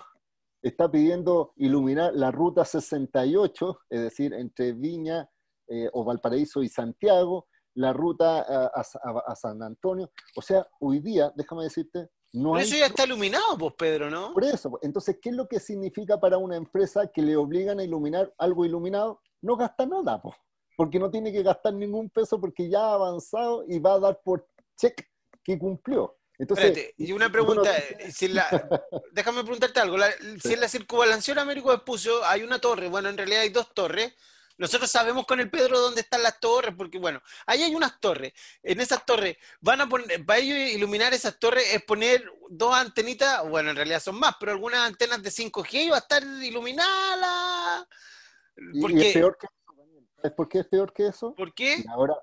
[0.61, 5.29] está pidiendo iluminar la ruta 68, es decir, entre Viña
[5.67, 10.11] eh, o Valparaíso y Santiago, la ruta a, San Antonio.
[10.35, 14.33] O sea, hoy día, déjame decirte, no Por eso ya está iluminado, pues, Pedro, ¿no?
[14.33, 14.71] Por eso.
[14.71, 18.33] Pues, entonces, ¿qué es lo que significa para una empresa que le obligan a iluminar
[18.37, 19.21] algo iluminado?
[19.41, 20.35] No gasta nada, pues,
[20.75, 24.21] porque no tiene que gastar ningún peso porque ya ha avanzado y va a dar
[24.23, 25.07] por check
[25.43, 26.17] que cumplió.
[26.39, 28.11] Entonces, y una pregunta, eh,
[29.11, 29.97] déjame preguntarte algo.
[30.41, 34.13] Si en la circunvalación Américo Vespucio hay una torre, bueno, en realidad hay dos torres.
[34.57, 38.33] Nosotros sabemos con el Pedro dónde están las torres, porque bueno, ahí hay unas torres.
[38.63, 43.47] En esas torres, van a poner, para ellos iluminar esas torres es poner dos antenitas,
[43.47, 47.87] bueno, en realidad son más, pero algunas antenas de 5G y va a estar iluminada.
[48.81, 51.35] Porque, es peor que eso, ¿Por qué es peor que eso?
[51.35, 51.83] ¿Por qué?
[51.89, 52.15] ahora,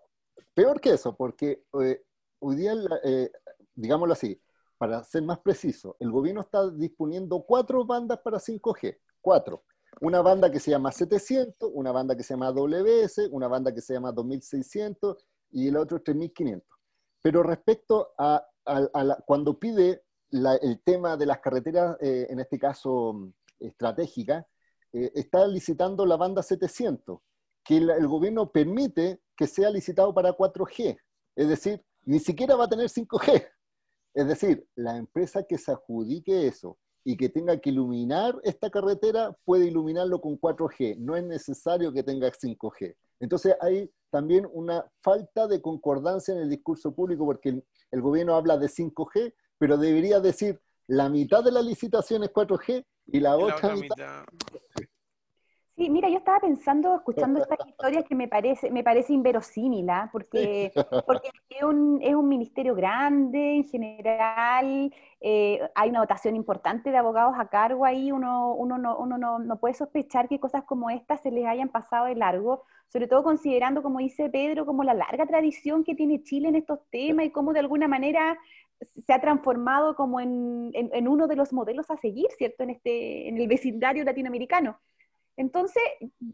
[0.55, 2.03] peor que eso, porque eh,
[2.40, 2.74] hoy día
[3.05, 3.31] eh,
[3.74, 4.40] digámoslo así,
[4.78, 9.64] para ser más preciso, el gobierno está disponiendo cuatro bandas para 5G, cuatro.
[10.00, 13.80] Una banda que se llama 700, una banda que se llama WS, una banda que
[13.80, 16.68] se llama 2600 y el otro 3500.
[17.22, 18.44] Pero respecto a,
[19.24, 24.44] cuando pide el tema de las carreteras, eh, en este caso estratégicas,
[24.92, 27.20] eh, está licitando la banda 700,
[27.64, 30.98] que el gobierno permite que sea licitado para 4G.
[31.37, 33.48] Es decir, ni siquiera va a tener 5G.
[34.14, 39.37] Es decir, la empresa que se adjudique eso y que tenga que iluminar esta carretera
[39.44, 42.94] puede iluminarlo con 4G, no es necesario que tenga 5G.
[43.20, 48.57] Entonces hay también una falta de concordancia en el discurso público porque el, gobierno habla
[48.57, 53.74] de 5G, pero debería decir la mitad de la licitación es 4G y la, otra,
[53.74, 54.24] mitad...
[55.76, 60.08] Sí, mira, yo estaba pensando, escuchando estas historias que me parece, me parece inverosímil, ¿ah?
[60.12, 60.70] porque,
[61.06, 66.96] porque es, un, es un ministerio grande en general, eh, hay una dotación importante de
[66.96, 70.90] abogados a cargo ahí, uno, uno, no, uno no, no, puede sospechar que cosas como
[70.90, 74.94] estas se les hayan pasado de largo, sobre todo considerando, como dice Pedro, como la
[74.94, 78.38] larga tradición que tiene Chile en estos temas y cómo de alguna manera
[78.80, 82.70] se ha transformado como en, en, en uno de los modelos a seguir, ¿cierto?, en,
[82.70, 84.78] este, en el vecindario latinoamericano.
[85.36, 85.82] Entonces,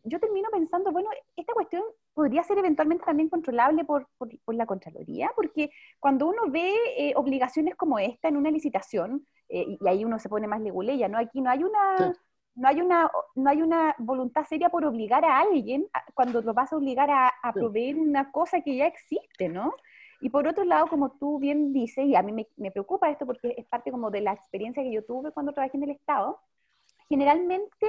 [0.04, 1.82] yo termino pensando, bueno, esta cuestión
[2.12, 4.06] podría ser eventualmente también controlable por,
[4.48, 9.88] la Contraloría, porque cuando uno ve eh, obligaciones como esta en una licitación, eh, y
[9.88, 11.18] ahí uno se pone más leguleya, ¿no?
[11.18, 12.14] Aquí no hay una...
[12.56, 16.72] No hay, una, no hay una voluntad seria por obligar a alguien cuando lo vas
[16.72, 19.72] a obligar a, proveer una cosa que ya existe, ¿no?
[20.20, 23.24] Y por otro lado, como tú bien dices, y a mí me, me, preocupa esto
[23.24, 26.40] porque es parte como de la experiencia que yo tuve cuando trabajé en el Estado,
[27.08, 27.86] generalmente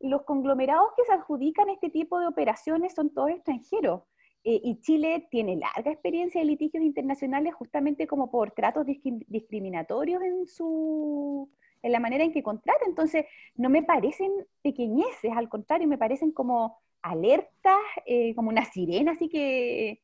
[0.00, 4.02] los conglomerados que se adjudican este tipo de operaciones son todos extranjeros.
[4.44, 10.46] Eh, y Chile tiene larga experiencia de litigios internacionales justamente como por tratos discriminatorios en,
[10.46, 11.50] su,
[11.82, 12.84] en la manera en que contrata.
[12.86, 14.30] Entonces, no me parecen
[14.62, 20.00] pequeñeces, al contrario, me parecen como alertas, eh, como una sirena, así que,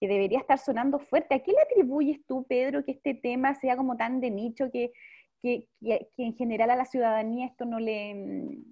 [0.00, 1.34] que debería estar sonando fuerte.
[1.34, 4.92] ¿A qué le atribuyes tú, Pedro, que este tema sea como tan de nicho que,
[5.42, 8.62] que, que, en general a la ciudadanía esto no le,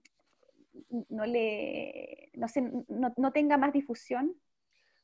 [1.08, 2.46] no le no,
[2.88, 4.34] no, no tenga más difusión?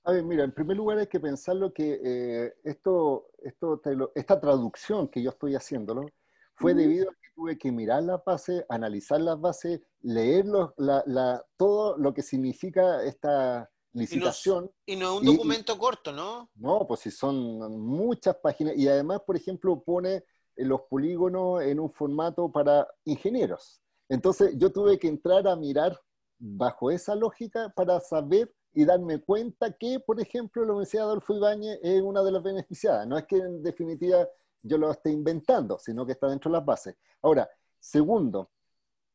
[0.04, 3.80] A ver, mira, en primer lugar hay que pensarlo que eh, esto, esto,
[4.14, 6.06] esta traducción que yo estoy haciéndolo
[6.54, 11.96] fue debido a que tuve que mirar la base, analizar las bases, leer la, todo
[11.98, 14.70] lo que significa esta licitación.
[14.86, 16.50] Y no, es un documento corto, ¿no?
[16.54, 20.24] No, pues si son muchas páginas y además, por ejemplo, pone
[20.56, 23.80] los polígonos en un formato para ingenieros.
[24.08, 25.98] Entonces yo tuve que entrar a mirar
[26.38, 31.78] bajo esa lógica para saber y darme cuenta que, por ejemplo, la Universidad Adolfo Ibáñez
[31.82, 33.06] es una de las beneficiadas.
[33.06, 34.28] No es que en definitiva
[34.62, 36.96] yo lo esté inventando, sino que está dentro de las bases.
[37.22, 38.50] Ahora, segundo,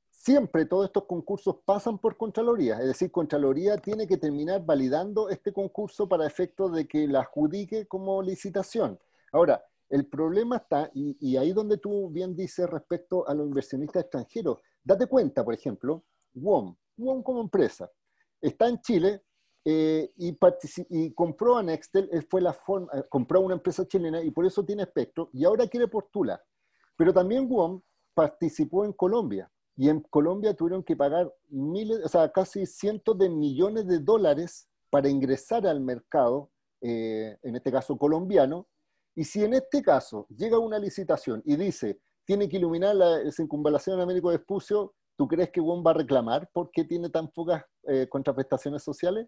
[0.09, 5.51] siempre todos estos concursos pasan por Contraloría, es decir, Contraloría tiene que terminar validando este
[5.51, 8.99] concurso para efecto de que la adjudique como licitación.
[9.31, 14.59] Ahora, el problema está, y ahí donde tú bien dices respecto a los inversionistas extranjeros,
[14.83, 17.89] Date cuenta, por ejemplo, WOM, WOM como empresa,
[18.41, 19.21] está en Chile
[19.65, 24.45] eh, y, compró a Nextel, eh, fue la eh, compró una empresa chilena y por
[24.45, 26.41] eso tiene espectro y ahora quiere postular.
[26.97, 27.81] Pero también WOM
[28.13, 33.29] participó en Colombia y en Colombia tuvieron que pagar miles, o sea, casi cientos de
[33.29, 38.67] millones de dólares para ingresar al mercado, en este caso colombiano,
[39.15, 43.99] y si en este caso llega una licitación y dice, tiene que iluminar la circunvalación
[43.99, 47.63] Américo de Espucio, ¿tú crees que WOM va a reclamar por qué tiene tan pocas
[47.83, 49.27] eh, contraprestaciones sociales?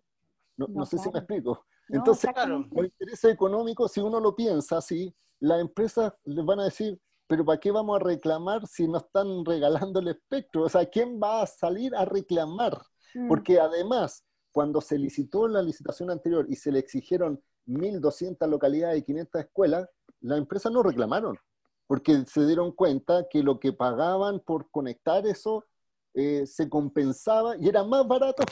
[0.58, 1.66] No, sé si me explico.
[1.90, 7.00] Entonces, los intereses económicos, si uno lo piensa así, las empresas les van a decir,
[7.28, 10.64] pero ¿para qué vamos a reclamar si nos están regalando el espectro?
[10.64, 12.82] O sea, ¿quién va a salir a reclamar?
[13.14, 13.28] Mm.
[13.28, 19.04] Porque además, cuando se licitó la licitación anterior y se le exigieron 1.200 localidades y
[19.04, 19.90] 500 escuelas,
[20.22, 21.38] las empresas no reclamaron
[21.88, 25.66] porque se dieron cuenta que lo que pagaban por conectar eso
[26.14, 28.44] eh, se compensaba y era más barato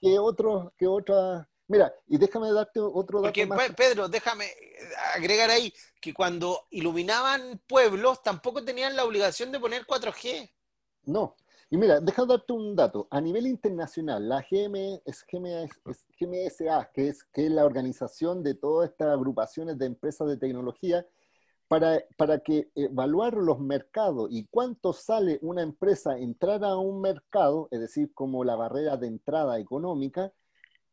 [0.00, 1.46] que otros que otras.
[1.68, 4.46] Mira y déjame darte otro dato porque, Pedro déjame
[5.14, 10.50] agregar ahí que cuando iluminaban pueblos tampoco tenían la obligación de poner 4G
[11.04, 11.36] no.
[11.70, 13.08] Y mira déjame darte un dato.
[13.10, 18.90] A nivel internacional la GM, es GMSA que es que es la organización de todas
[18.90, 21.06] estas agrupaciones de empresas de tecnología
[22.16, 27.80] para, que evaluar los mercados y cuánto sale una empresa entrar a un mercado, es
[27.80, 30.30] decir, como la barrera de entrada económica,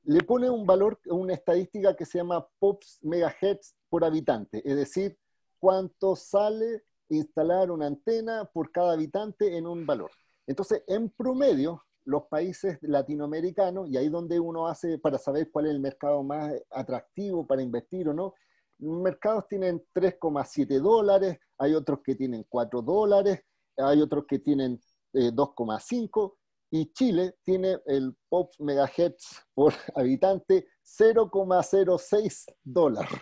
[0.03, 5.17] le pone un valor, una estadística que se llama POPs megahertz por habitante, es decir,
[5.59, 10.11] cuánto sale instalar una antena por cada habitante en un valor.
[10.47, 15.71] Entonces, en promedio, los países latinoamericanos, y ahí donde uno hace para saber cuál es
[15.71, 18.33] el mercado más atractivo para invertir o no,
[18.79, 23.41] mercados tienen 3,7 dólares, hay otros que tienen 4 dólares,
[23.77, 24.79] hay otros que tienen
[25.13, 26.35] 2,5 eh,
[26.71, 33.19] y Chile tiene el POPs megahertz por habitante 0,06 dólares.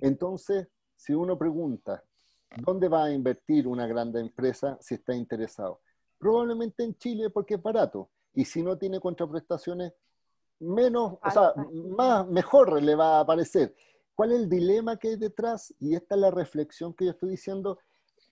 [0.00, 2.02] Entonces, si uno pregunta,
[2.56, 5.80] ¿dónde va a invertir una gran empresa si está interesado?
[6.18, 8.10] Probablemente en Chile porque es barato.
[8.34, 9.92] Y si no tiene contraprestaciones,
[10.60, 11.54] menos, o sea,
[11.96, 13.74] más, mejor le va a parecer.
[14.14, 15.74] ¿Cuál es el dilema que hay detrás?
[15.78, 17.78] Y esta es la reflexión que yo estoy diciendo,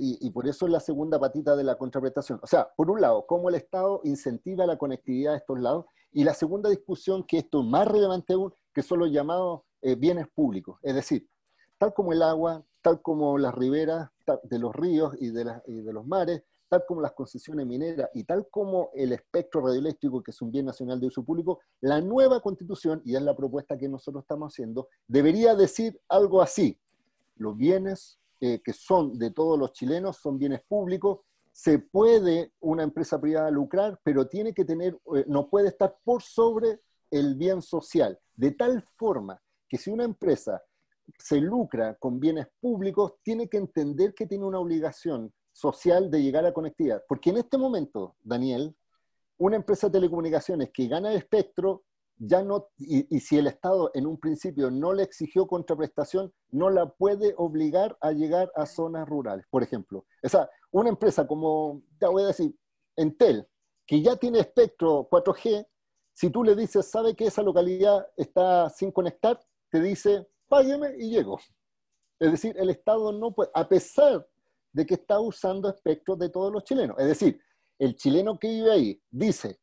[0.02, 2.40] y, por eso es la segunda patita de la contraprestación.
[2.42, 6.24] O sea, por un lado, cómo el Estado incentiva la conectividad de estos lados, y
[6.24, 10.26] la segunda discusión, que esto es más relevante aún, que son los llamados eh, bienes
[10.28, 10.78] públicos.
[10.82, 11.28] Es decir,
[11.76, 14.08] tal como el agua, tal como las riberas
[14.44, 18.22] de los ríos y de, y de los mares, tal como las concesiones mineras y
[18.24, 22.40] tal como el espectro radioeléctrico, que es un bien nacional de uso público, la nueva
[22.40, 26.78] constitución, y es la propuesta que nosotros estamos haciendo, debería decir algo así.
[27.36, 31.18] Los bienes eh, que son de todos los chilenos son bienes públicos,
[31.52, 36.22] se puede una empresa privada lucrar, pero tiene que tener, eh, no puede estar por
[36.22, 40.62] sobre el bien social, de tal forma que si una empresa
[41.18, 46.46] se lucra con bienes públicos, tiene que entender que tiene una obligación social de llegar
[46.46, 47.02] a conectividad.
[47.08, 48.74] Porque en este momento, Daniel,
[49.38, 51.84] una empresa de telecomunicaciones que gana el espectro,
[52.18, 56.86] ya no, y, si el Estado en un principio no le exigió contraprestación, no la
[56.90, 60.04] puede obligar a llegar a zonas rurales, por ejemplo.
[60.22, 62.54] O sea, una empresa como, ya voy a decir,
[62.96, 63.48] Entel,
[63.86, 65.66] que ya tiene espectro 4G,
[66.12, 69.40] si tú le dices, sabe que esa localidad está sin conectar,
[69.70, 71.38] te dice, págueme y llego.
[72.18, 74.28] Es decir, el Estado no puede, a pesar
[74.72, 76.96] de que está usando espectros de todos los chilenos.
[76.98, 77.40] Es decir,
[77.78, 79.60] el chileno que vive ahí dice,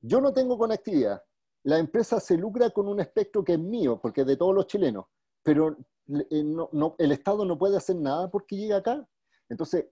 [0.00, 1.22] yo no tengo conectividad,
[1.64, 4.66] la empresa se lucra con un espectro que es mío, porque es de todos los
[4.66, 5.04] chilenos,
[5.42, 5.76] pero
[6.08, 6.44] eh,
[6.98, 9.06] el Estado no puede hacer nada porque llega acá.
[9.50, 9.86] Entonces,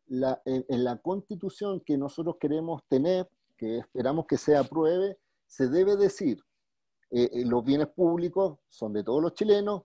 [0.45, 6.39] en, la constitución que nosotros queremos tener, que esperamos que se apruebe, se debe decir,
[7.11, 9.83] eh, eh, los bienes públicos son de todos los chilenos,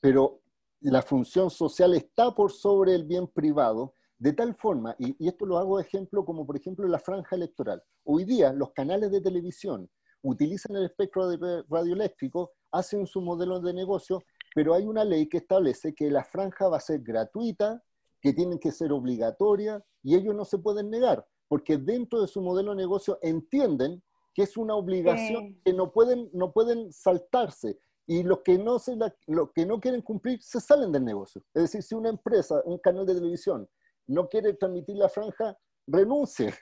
[0.00, 0.42] pero
[0.80, 5.58] la función social está por sobre el bien privado, de tal forma, y, esto lo
[5.58, 7.82] hago de ejemplo como por ejemplo la franja electoral.
[8.04, 9.88] Hoy día los canales de televisión
[10.22, 11.30] utilizan el espectro
[11.68, 14.22] radioeléctrico, hacen su modelo de negocio,
[14.54, 17.82] pero hay una ley que establece que la franja va a ser gratuita,
[18.20, 22.42] que tienen que ser obligatoria, y ellos no se pueden negar, porque dentro de su
[22.42, 24.02] modelo de negocio entienden
[24.34, 27.78] que es una obligación que no pueden, no pueden saltarse
[28.10, 28.96] y los que, no se
[29.54, 31.42] que no quieren cumplir se salen del negocio.
[31.52, 33.68] Es decir, si una empresa, un canal de televisión,
[34.06, 35.56] no quiere transmitir la franja,
[35.86, 36.54] renuncie.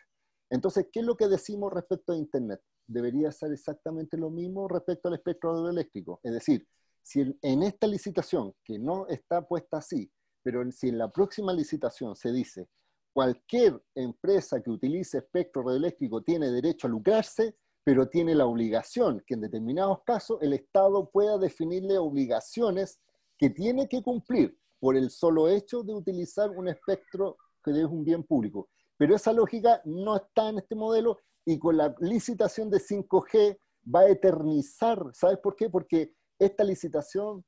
[0.51, 2.61] Entonces, ¿qué es lo que decimos respecto a Internet?
[2.89, 6.19] Debería ser exactamente lo mismo respecto al espectro radioeléctrico.
[6.25, 6.67] Es decir,
[7.01, 10.11] si en esta licitación, que no está puesta así,
[10.43, 12.69] pero si en la próxima licitación se dice
[13.13, 17.57] cualquier empresa que utilice espectro radioeléctrico tiene derecho a lucrarse,
[17.87, 22.99] pero tiene la obligación que en determinados casos el Estado pueda definirle obligaciones
[23.39, 28.05] que tiene que cumplir por el solo hecho de utilizar un espectro que es un
[28.05, 28.69] bien público.
[28.97, 33.57] Pero esa lógica no está en este modelo y con la licitación de 5G
[33.95, 35.01] va a eternizar.
[35.13, 35.71] ¿Sabes por qué?
[35.71, 37.45] Porque esta licitación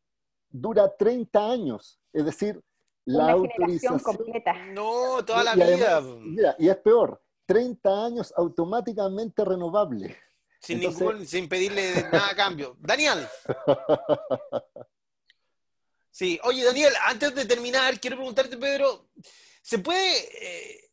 [0.49, 1.99] dura 30 años.
[2.13, 2.63] Es decir,
[3.07, 4.55] la autorización completa.
[4.67, 6.01] No, toda la vida.
[6.01, 10.17] mira, y es peor, 30 años automáticamente renovable.
[10.61, 12.77] Sin, ningún, sin pedirle nada a cambio.
[12.81, 13.27] Daniel.
[16.19, 19.09] Sí, oye Daniel, antes de terminar, quiero preguntarte, Pedro,
[19.63, 20.91] ¿se puede eh,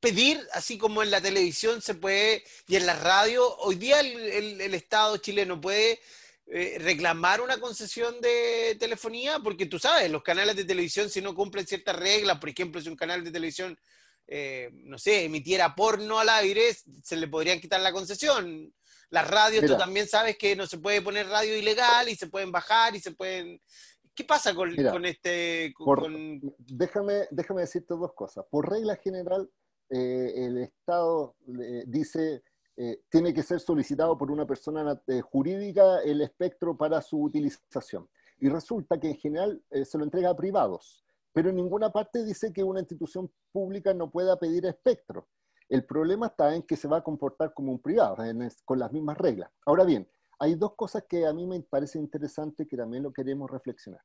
[0.00, 4.74] pedir, así como en la televisión se puede, y en la radio, hoy día el,
[4.74, 6.00] Estado chileno puede
[6.46, 9.40] eh, reclamar una concesión de telefonía?
[9.40, 12.88] Porque tú sabes, los canales de televisión, si no cumplen ciertas reglas, por ejemplo, si
[12.88, 13.78] un canal de televisión
[14.34, 16.72] eh, no sé, emitiera porno al aire,
[17.02, 18.72] se le podrían quitar la concesión.
[19.10, 22.50] Las radios, tú también sabes que no se puede poner radio ilegal y se pueden
[22.50, 23.60] bajar y se pueden...
[24.14, 24.70] ¿Qué pasa con,
[25.04, 25.74] este...?
[26.58, 28.46] déjame, déjame decirte dos cosas.
[28.50, 29.50] Por regla general,
[29.90, 32.42] eh, el Estado eh, dice
[33.10, 34.98] tiene que ser solicitado por una persona
[35.30, 38.08] jurídica el espectro para su utilización.
[38.40, 42.52] Y resulta que en general se lo entrega a privados pero en ninguna parte dice
[42.52, 45.28] que una institución pública no pueda pedir espectro.
[45.68, 48.16] El problema está en que se va a comportar como un privado,
[48.64, 49.50] con las mismas reglas.
[49.64, 50.06] Ahora bien,
[50.38, 54.02] hay dos cosas que a mí me parece interesante que también lo queremos reflexionar.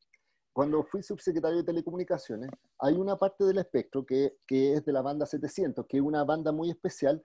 [0.53, 2.49] Cuando fui subsecretario de Telecomunicaciones,
[2.79, 6.51] hay una parte del espectro que, es de la banda 700, que es una banda
[6.51, 7.23] muy especial,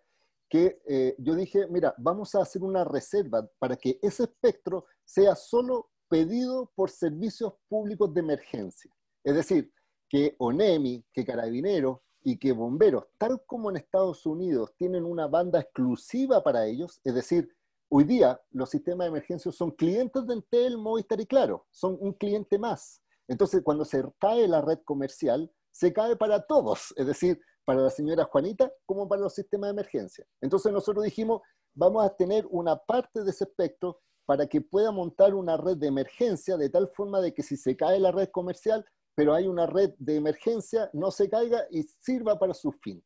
[0.48, 5.34] que eh, yo dije, mira, vamos a hacer una reserva para que ese espectro sea
[5.34, 8.94] solo pedido por servicios públicos de emergencia.
[9.24, 9.72] Es decir,
[10.12, 15.60] que ONEMI, que Carabineros y que Bomberos, tal como en Estados Unidos, tienen una banda
[15.60, 17.48] exclusiva para ellos, es decir,
[17.88, 22.12] hoy día los sistemas de emergencia son clientes de Entel, Movistar y Claro, son un
[22.12, 23.02] cliente más.
[23.26, 27.88] Entonces, cuando se cae la red comercial, se cae para todos, es decir, para la
[27.88, 30.26] señora Juanita como para los sistemas de emergencia.
[30.42, 31.40] Entonces nosotros dijimos,
[31.72, 35.86] vamos a tener una parte de ese espectro para que pueda montar una red de
[35.86, 38.84] emergencia de tal forma de que si se cae la red comercial,
[39.14, 43.02] pero hay una red de emergencia, no se caiga y sirva para su fin.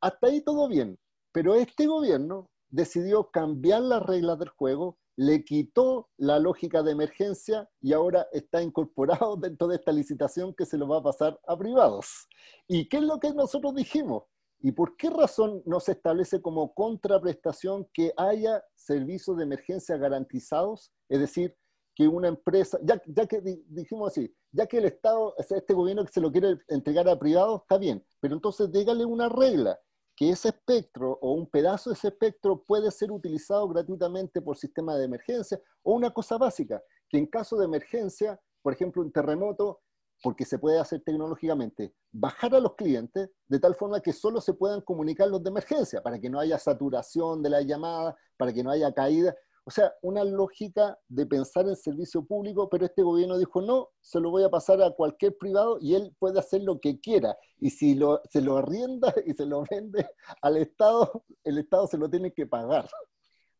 [0.00, 0.98] Hasta ahí todo bien,
[1.32, 7.68] pero este gobierno decidió cambiar las reglas del juego, le quitó la lógica de emergencia
[7.80, 11.56] y ahora está incorporado dentro de esta licitación que se lo va a pasar a
[11.56, 12.28] privados.
[12.68, 14.24] ¿Y qué es lo que nosotros dijimos?
[14.60, 20.92] ¿Y por qué razón no se establece como contraprestación que haya servicios de emergencia garantizados?
[21.08, 21.56] Es decir,
[21.96, 26.20] que una empresa, ya, que dijimos así, ya que el Estado, este gobierno que se
[26.20, 29.80] lo quiere entregar a privados, está bien, pero entonces dígale una regla,
[30.14, 34.94] que ese espectro o un pedazo de ese espectro puede ser utilizado gratuitamente por sistema
[34.94, 39.80] de emergencia o una cosa básica, que en caso de emergencia, por ejemplo, un terremoto,
[40.22, 44.54] porque se puede hacer tecnológicamente, bajar a los clientes de tal forma que solo se
[44.54, 48.62] puedan comunicar los de emergencia, para que no haya saturación de la llamada, para que
[48.62, 49.34] no haya caída.
[49.68, 54.20] O sea, una lógica de pensar en servicio público, pero este gobierno dijo, no, se
[54.20, 57.36] lo voy a pasar a cualquier privado y él puede hacer lo que quiera.
[57.58, 60.06] Y si lo, se lo arrienda y se lo vende
[60.40, 62.88] al Estado, el Estado se lo tiene que pagar.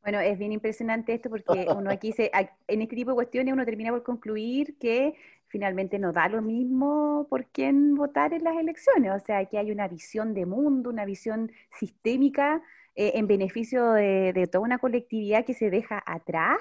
[0.00, 1.44] Bueno, es bien impresionante esto porque
[1.76, 2.30] uno aquí, se,
[2.68, 5.16] en este tipo de cuestiones, uno termina por concluir que
[5.48, 9.10] finalmente no da lo mismo por quién votar en las elecciones.
[9.10, 11.50] O sea, que hay una visión de mundo, una visión
[11.80, 12.62] sistémica
[12.96, 16.60] eh, en beneficio de, toda una colectividad que se deja atrás.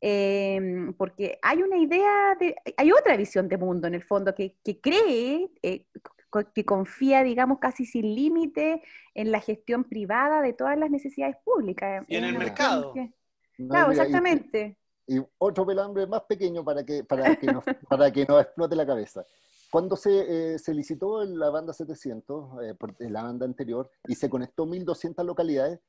[0.00, 4.56] Em, porque hay una idea, de, hay otra visión de mundo en el fondo que,
[4.80, 5.86] cree, eh,
[6.54, 8.82] que confía, digamos, casi sin límite
[9.14, 12.04] en la gestión privada de todas las necesidades públicas.
[12.06, 12.94] Y en el mercado.
[13.56, 14.76] claro, exactamente
[15.08, 18.86] y otro pelambre más pequeño para que, para que, nos, para que nos explote la
[18.86, 19.24] cabeza.
[19.70, 22.76] Cuando se, eh, se licitó la banda 700, eh,
[23.10, 25.80] la banda anterior, y se conectó 1.200 localidades,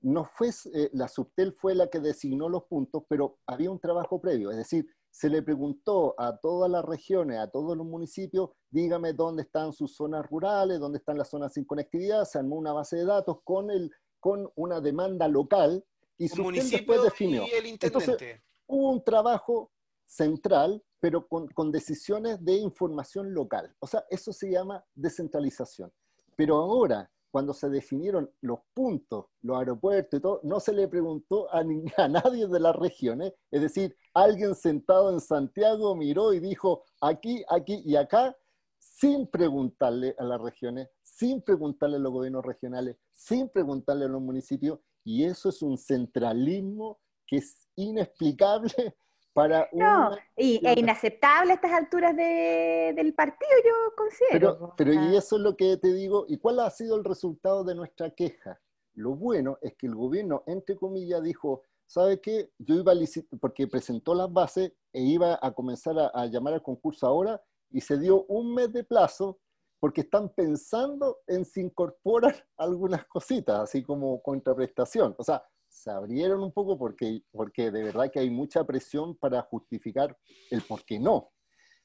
[0.00, 4.20] no fue, eh, la Subtel fue la que designó los puntos, pero había un trabajo
[4.20, 9.12] previo, es decir, se le preguntó a todas las regiones, a todos los municipios, dígame
[9.12, 12.96] dónde están sus zonas rurales, dónde están las zonas sin conectividad, se armó una base
[12.96, 15.84] de datos con, el, con una demanda local
[16.18, 17.44] y Subtel después definió.
[17.46, 19.72] Y el intendente hubo un trabajo
[20.06, 23.74] central, pero con, decisiones de información local.
[23.80, 25.92] O sea, eso se llama descentralización.
[26.36, 31.52] Pero ahora, cuando se definieron los puntos, los aeropuertos y todo, no se le preguntó
[31.52, 31.60] a,
[31.96, 37.44] a, nadie de las regiones, es decir, alguien sentado en Santiago miró y dijo aquí,
[37.48, 38.36] aquí y acá,
[38.78, 44.22] sin preguntarle a las regiones, sin preguntarle a los gobiernos regionales, sin preguntarle a los
[44.22, 48.96] municipios, y eso es un centralismo que es inexplicable
[49.38, 54.58] para no, y, e inaceptable a estas alturas del partido, yo considero.
[54.58, 57.62] Pero, pero y eso es lo que te digo, ¿y cuál ha sido el resultado
[57.62, 58.60] de nuestra queja?
[58.94, 62.50] Lo bueno es que el gobierno, entre comillas, dijo, ¿sabe qué?
[62.58, 66.54] Yo iba a licitar, porque presentó las bases e iba a comenzar a, a llamar
[66.54, 69.38] al concurso ahora, y se dio un mes de plazo
[69.78, 75.14] porque están pensando en se incorporar algunas cositas, así como contraprestación.
[75.16, 75.44] O sea,
[75.78, 80.16] se abrieron un poco porque, porque de verdad que hay mucha presión para justificar
[80.50, 81.30] el por qué no.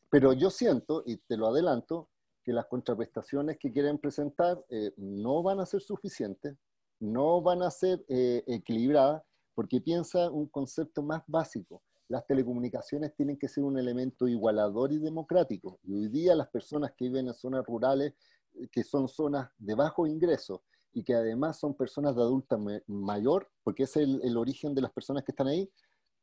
[0.09, 2.09] Pero yo siento, y te lo adelanto,
[2.43, 6.57] que las contraprestaciones que quieren presentar eh, no van a ser suficientes,
[6.99, 9.23] no van a ser eh, equilibradas,
[9.55, 11.83] porque piensa un concepto más básico.
[12.09, 15.79] Las telecomunicaciones tienen que ser un elemento igualador y democrático.
[15.83, 18.13] Y hoy día las personas que viven en zonas rurales,
[18.55, 20.63] eh, que son zonas de bajo ingreso,
[20.93, 25.23] y que además son personas de adulta mayor, porque es el, origen de las personas
[25.23, 25.69] que están ahí,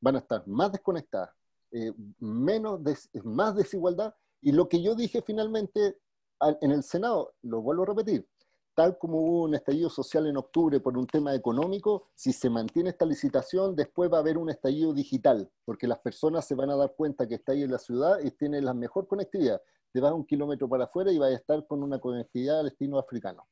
[0.00, 1.30] van a estar más desconectadas,
[1.72, 2.80] eh, menos
[3.24, 4.14] más desigualdad.
[4.40, 5.98] Y lo que yo dije finalmente
[6.60, 8.26] en el Senado, lo vuelvo a repetir,
[8.74, 12.90] tal como hubo un estallido social en octubre por un tema económico, si se mantiene
[12.90, 16.76] esta licitación, después va a haber un estallido digital, porque las personas se van a
[16.76, 19.60] dar cuenta que está ahí en la ciudad y tiene la mejor conectividad.
[19.92, 22.98] Te vas un kilómetro para afuera y vas a estar con una conectividad al destino
[22.98, 23.46] africano.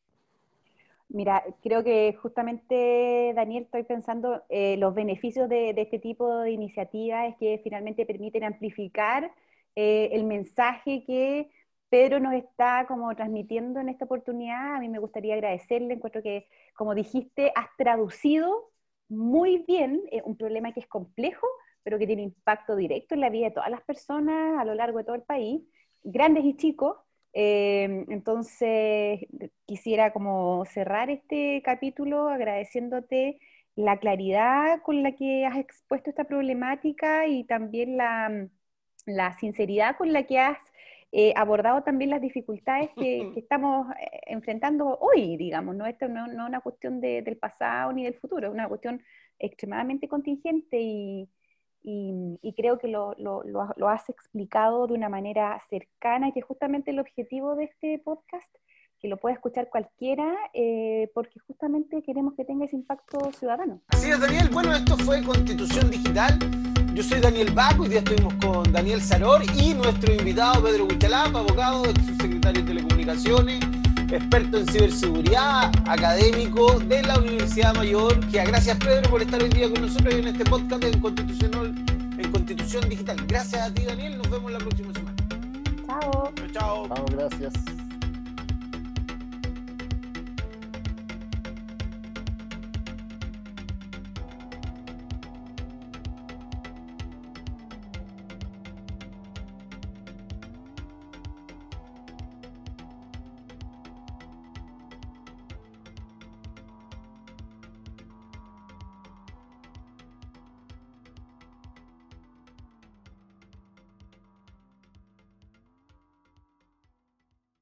[1.11, 7.30] Mira, creo que justamente, Daniel, estoy pensando eh, los beneficios de, este tipo de iniciativas
[7.30, 9.32] es que finalmente permiten amplificar
[9.74, 11.50] eh, el mensaje que
[11.88, 14.76] Pedro nos está como transmitiendo en esta oportunidad.
[14.76, 18.70] A mí me gustaría agradecerle, encuentro que, como dijiste, has traducido
[19.09, 21.46] muy bien eh, un problema que es complejo,
[21.82, 24.98] pero que tiene impacto directo en la vida de todas las personas a lo largo
[24.98, 25.62] de todo el país,
[26.02, 26.98] grandes y chicos,
[27.41, 29.20] Em, entonces,
[29.64, 33.39] quisiera como cerrar este capítulo agradeciéndote
[33.76, 38.49] la claridad con la que has expuesto esta problemática y también la,
[39.07, 40.59] la sinceridad con la que has
[41.12, 45.86] eh, abordado también las dificultades que, estamos eh, enfrentando hoy, digamos, ¿no?
[45.86, 49.01] Esto no, es una cuestión del pasado ni del futuro, es una cuestión
[49.39, 51.28] extremadamente contingente y,
[52.57, 57.55] creo que lo, lo, has explicado de una manera cercana, que es justamente el objetivo
[57.55, 58.49] de este podcast,
[59.01, 63.81] que lo pueda escuchar cualquiera, eh, porque justamente queremos que tenga ese impacto ciudadano.
[63.89, 64.49] Así es, Daniel.
[64.53, 66.39] Bueno, esto fue Constitución Digital.
[66.95, 71.37] Yo soy Daniel Baco, hoy día estuvimos con Daniel Saror y nuestro invitado Pedro Huichalap,
[71.37, 73.61] abogado, subsecretario de Telecomunicaciones,
[74.11, 78.18] experto en ciberseguridad, académico de la Universidad Mayor.
[78.28, 81.84] Que gracias Pedro por estar hoy día con nosotros en este podcast en Constitución,
[82.16, 83.16] en Constitución Digital.
[83.26, 85.16] Gracias a ti Daniel, nos vemos la próxima semana.
[85.86, 86.32] Chao.
[86.52, 86.88] Chao.
[86.88, 87.88] Chao, gracias.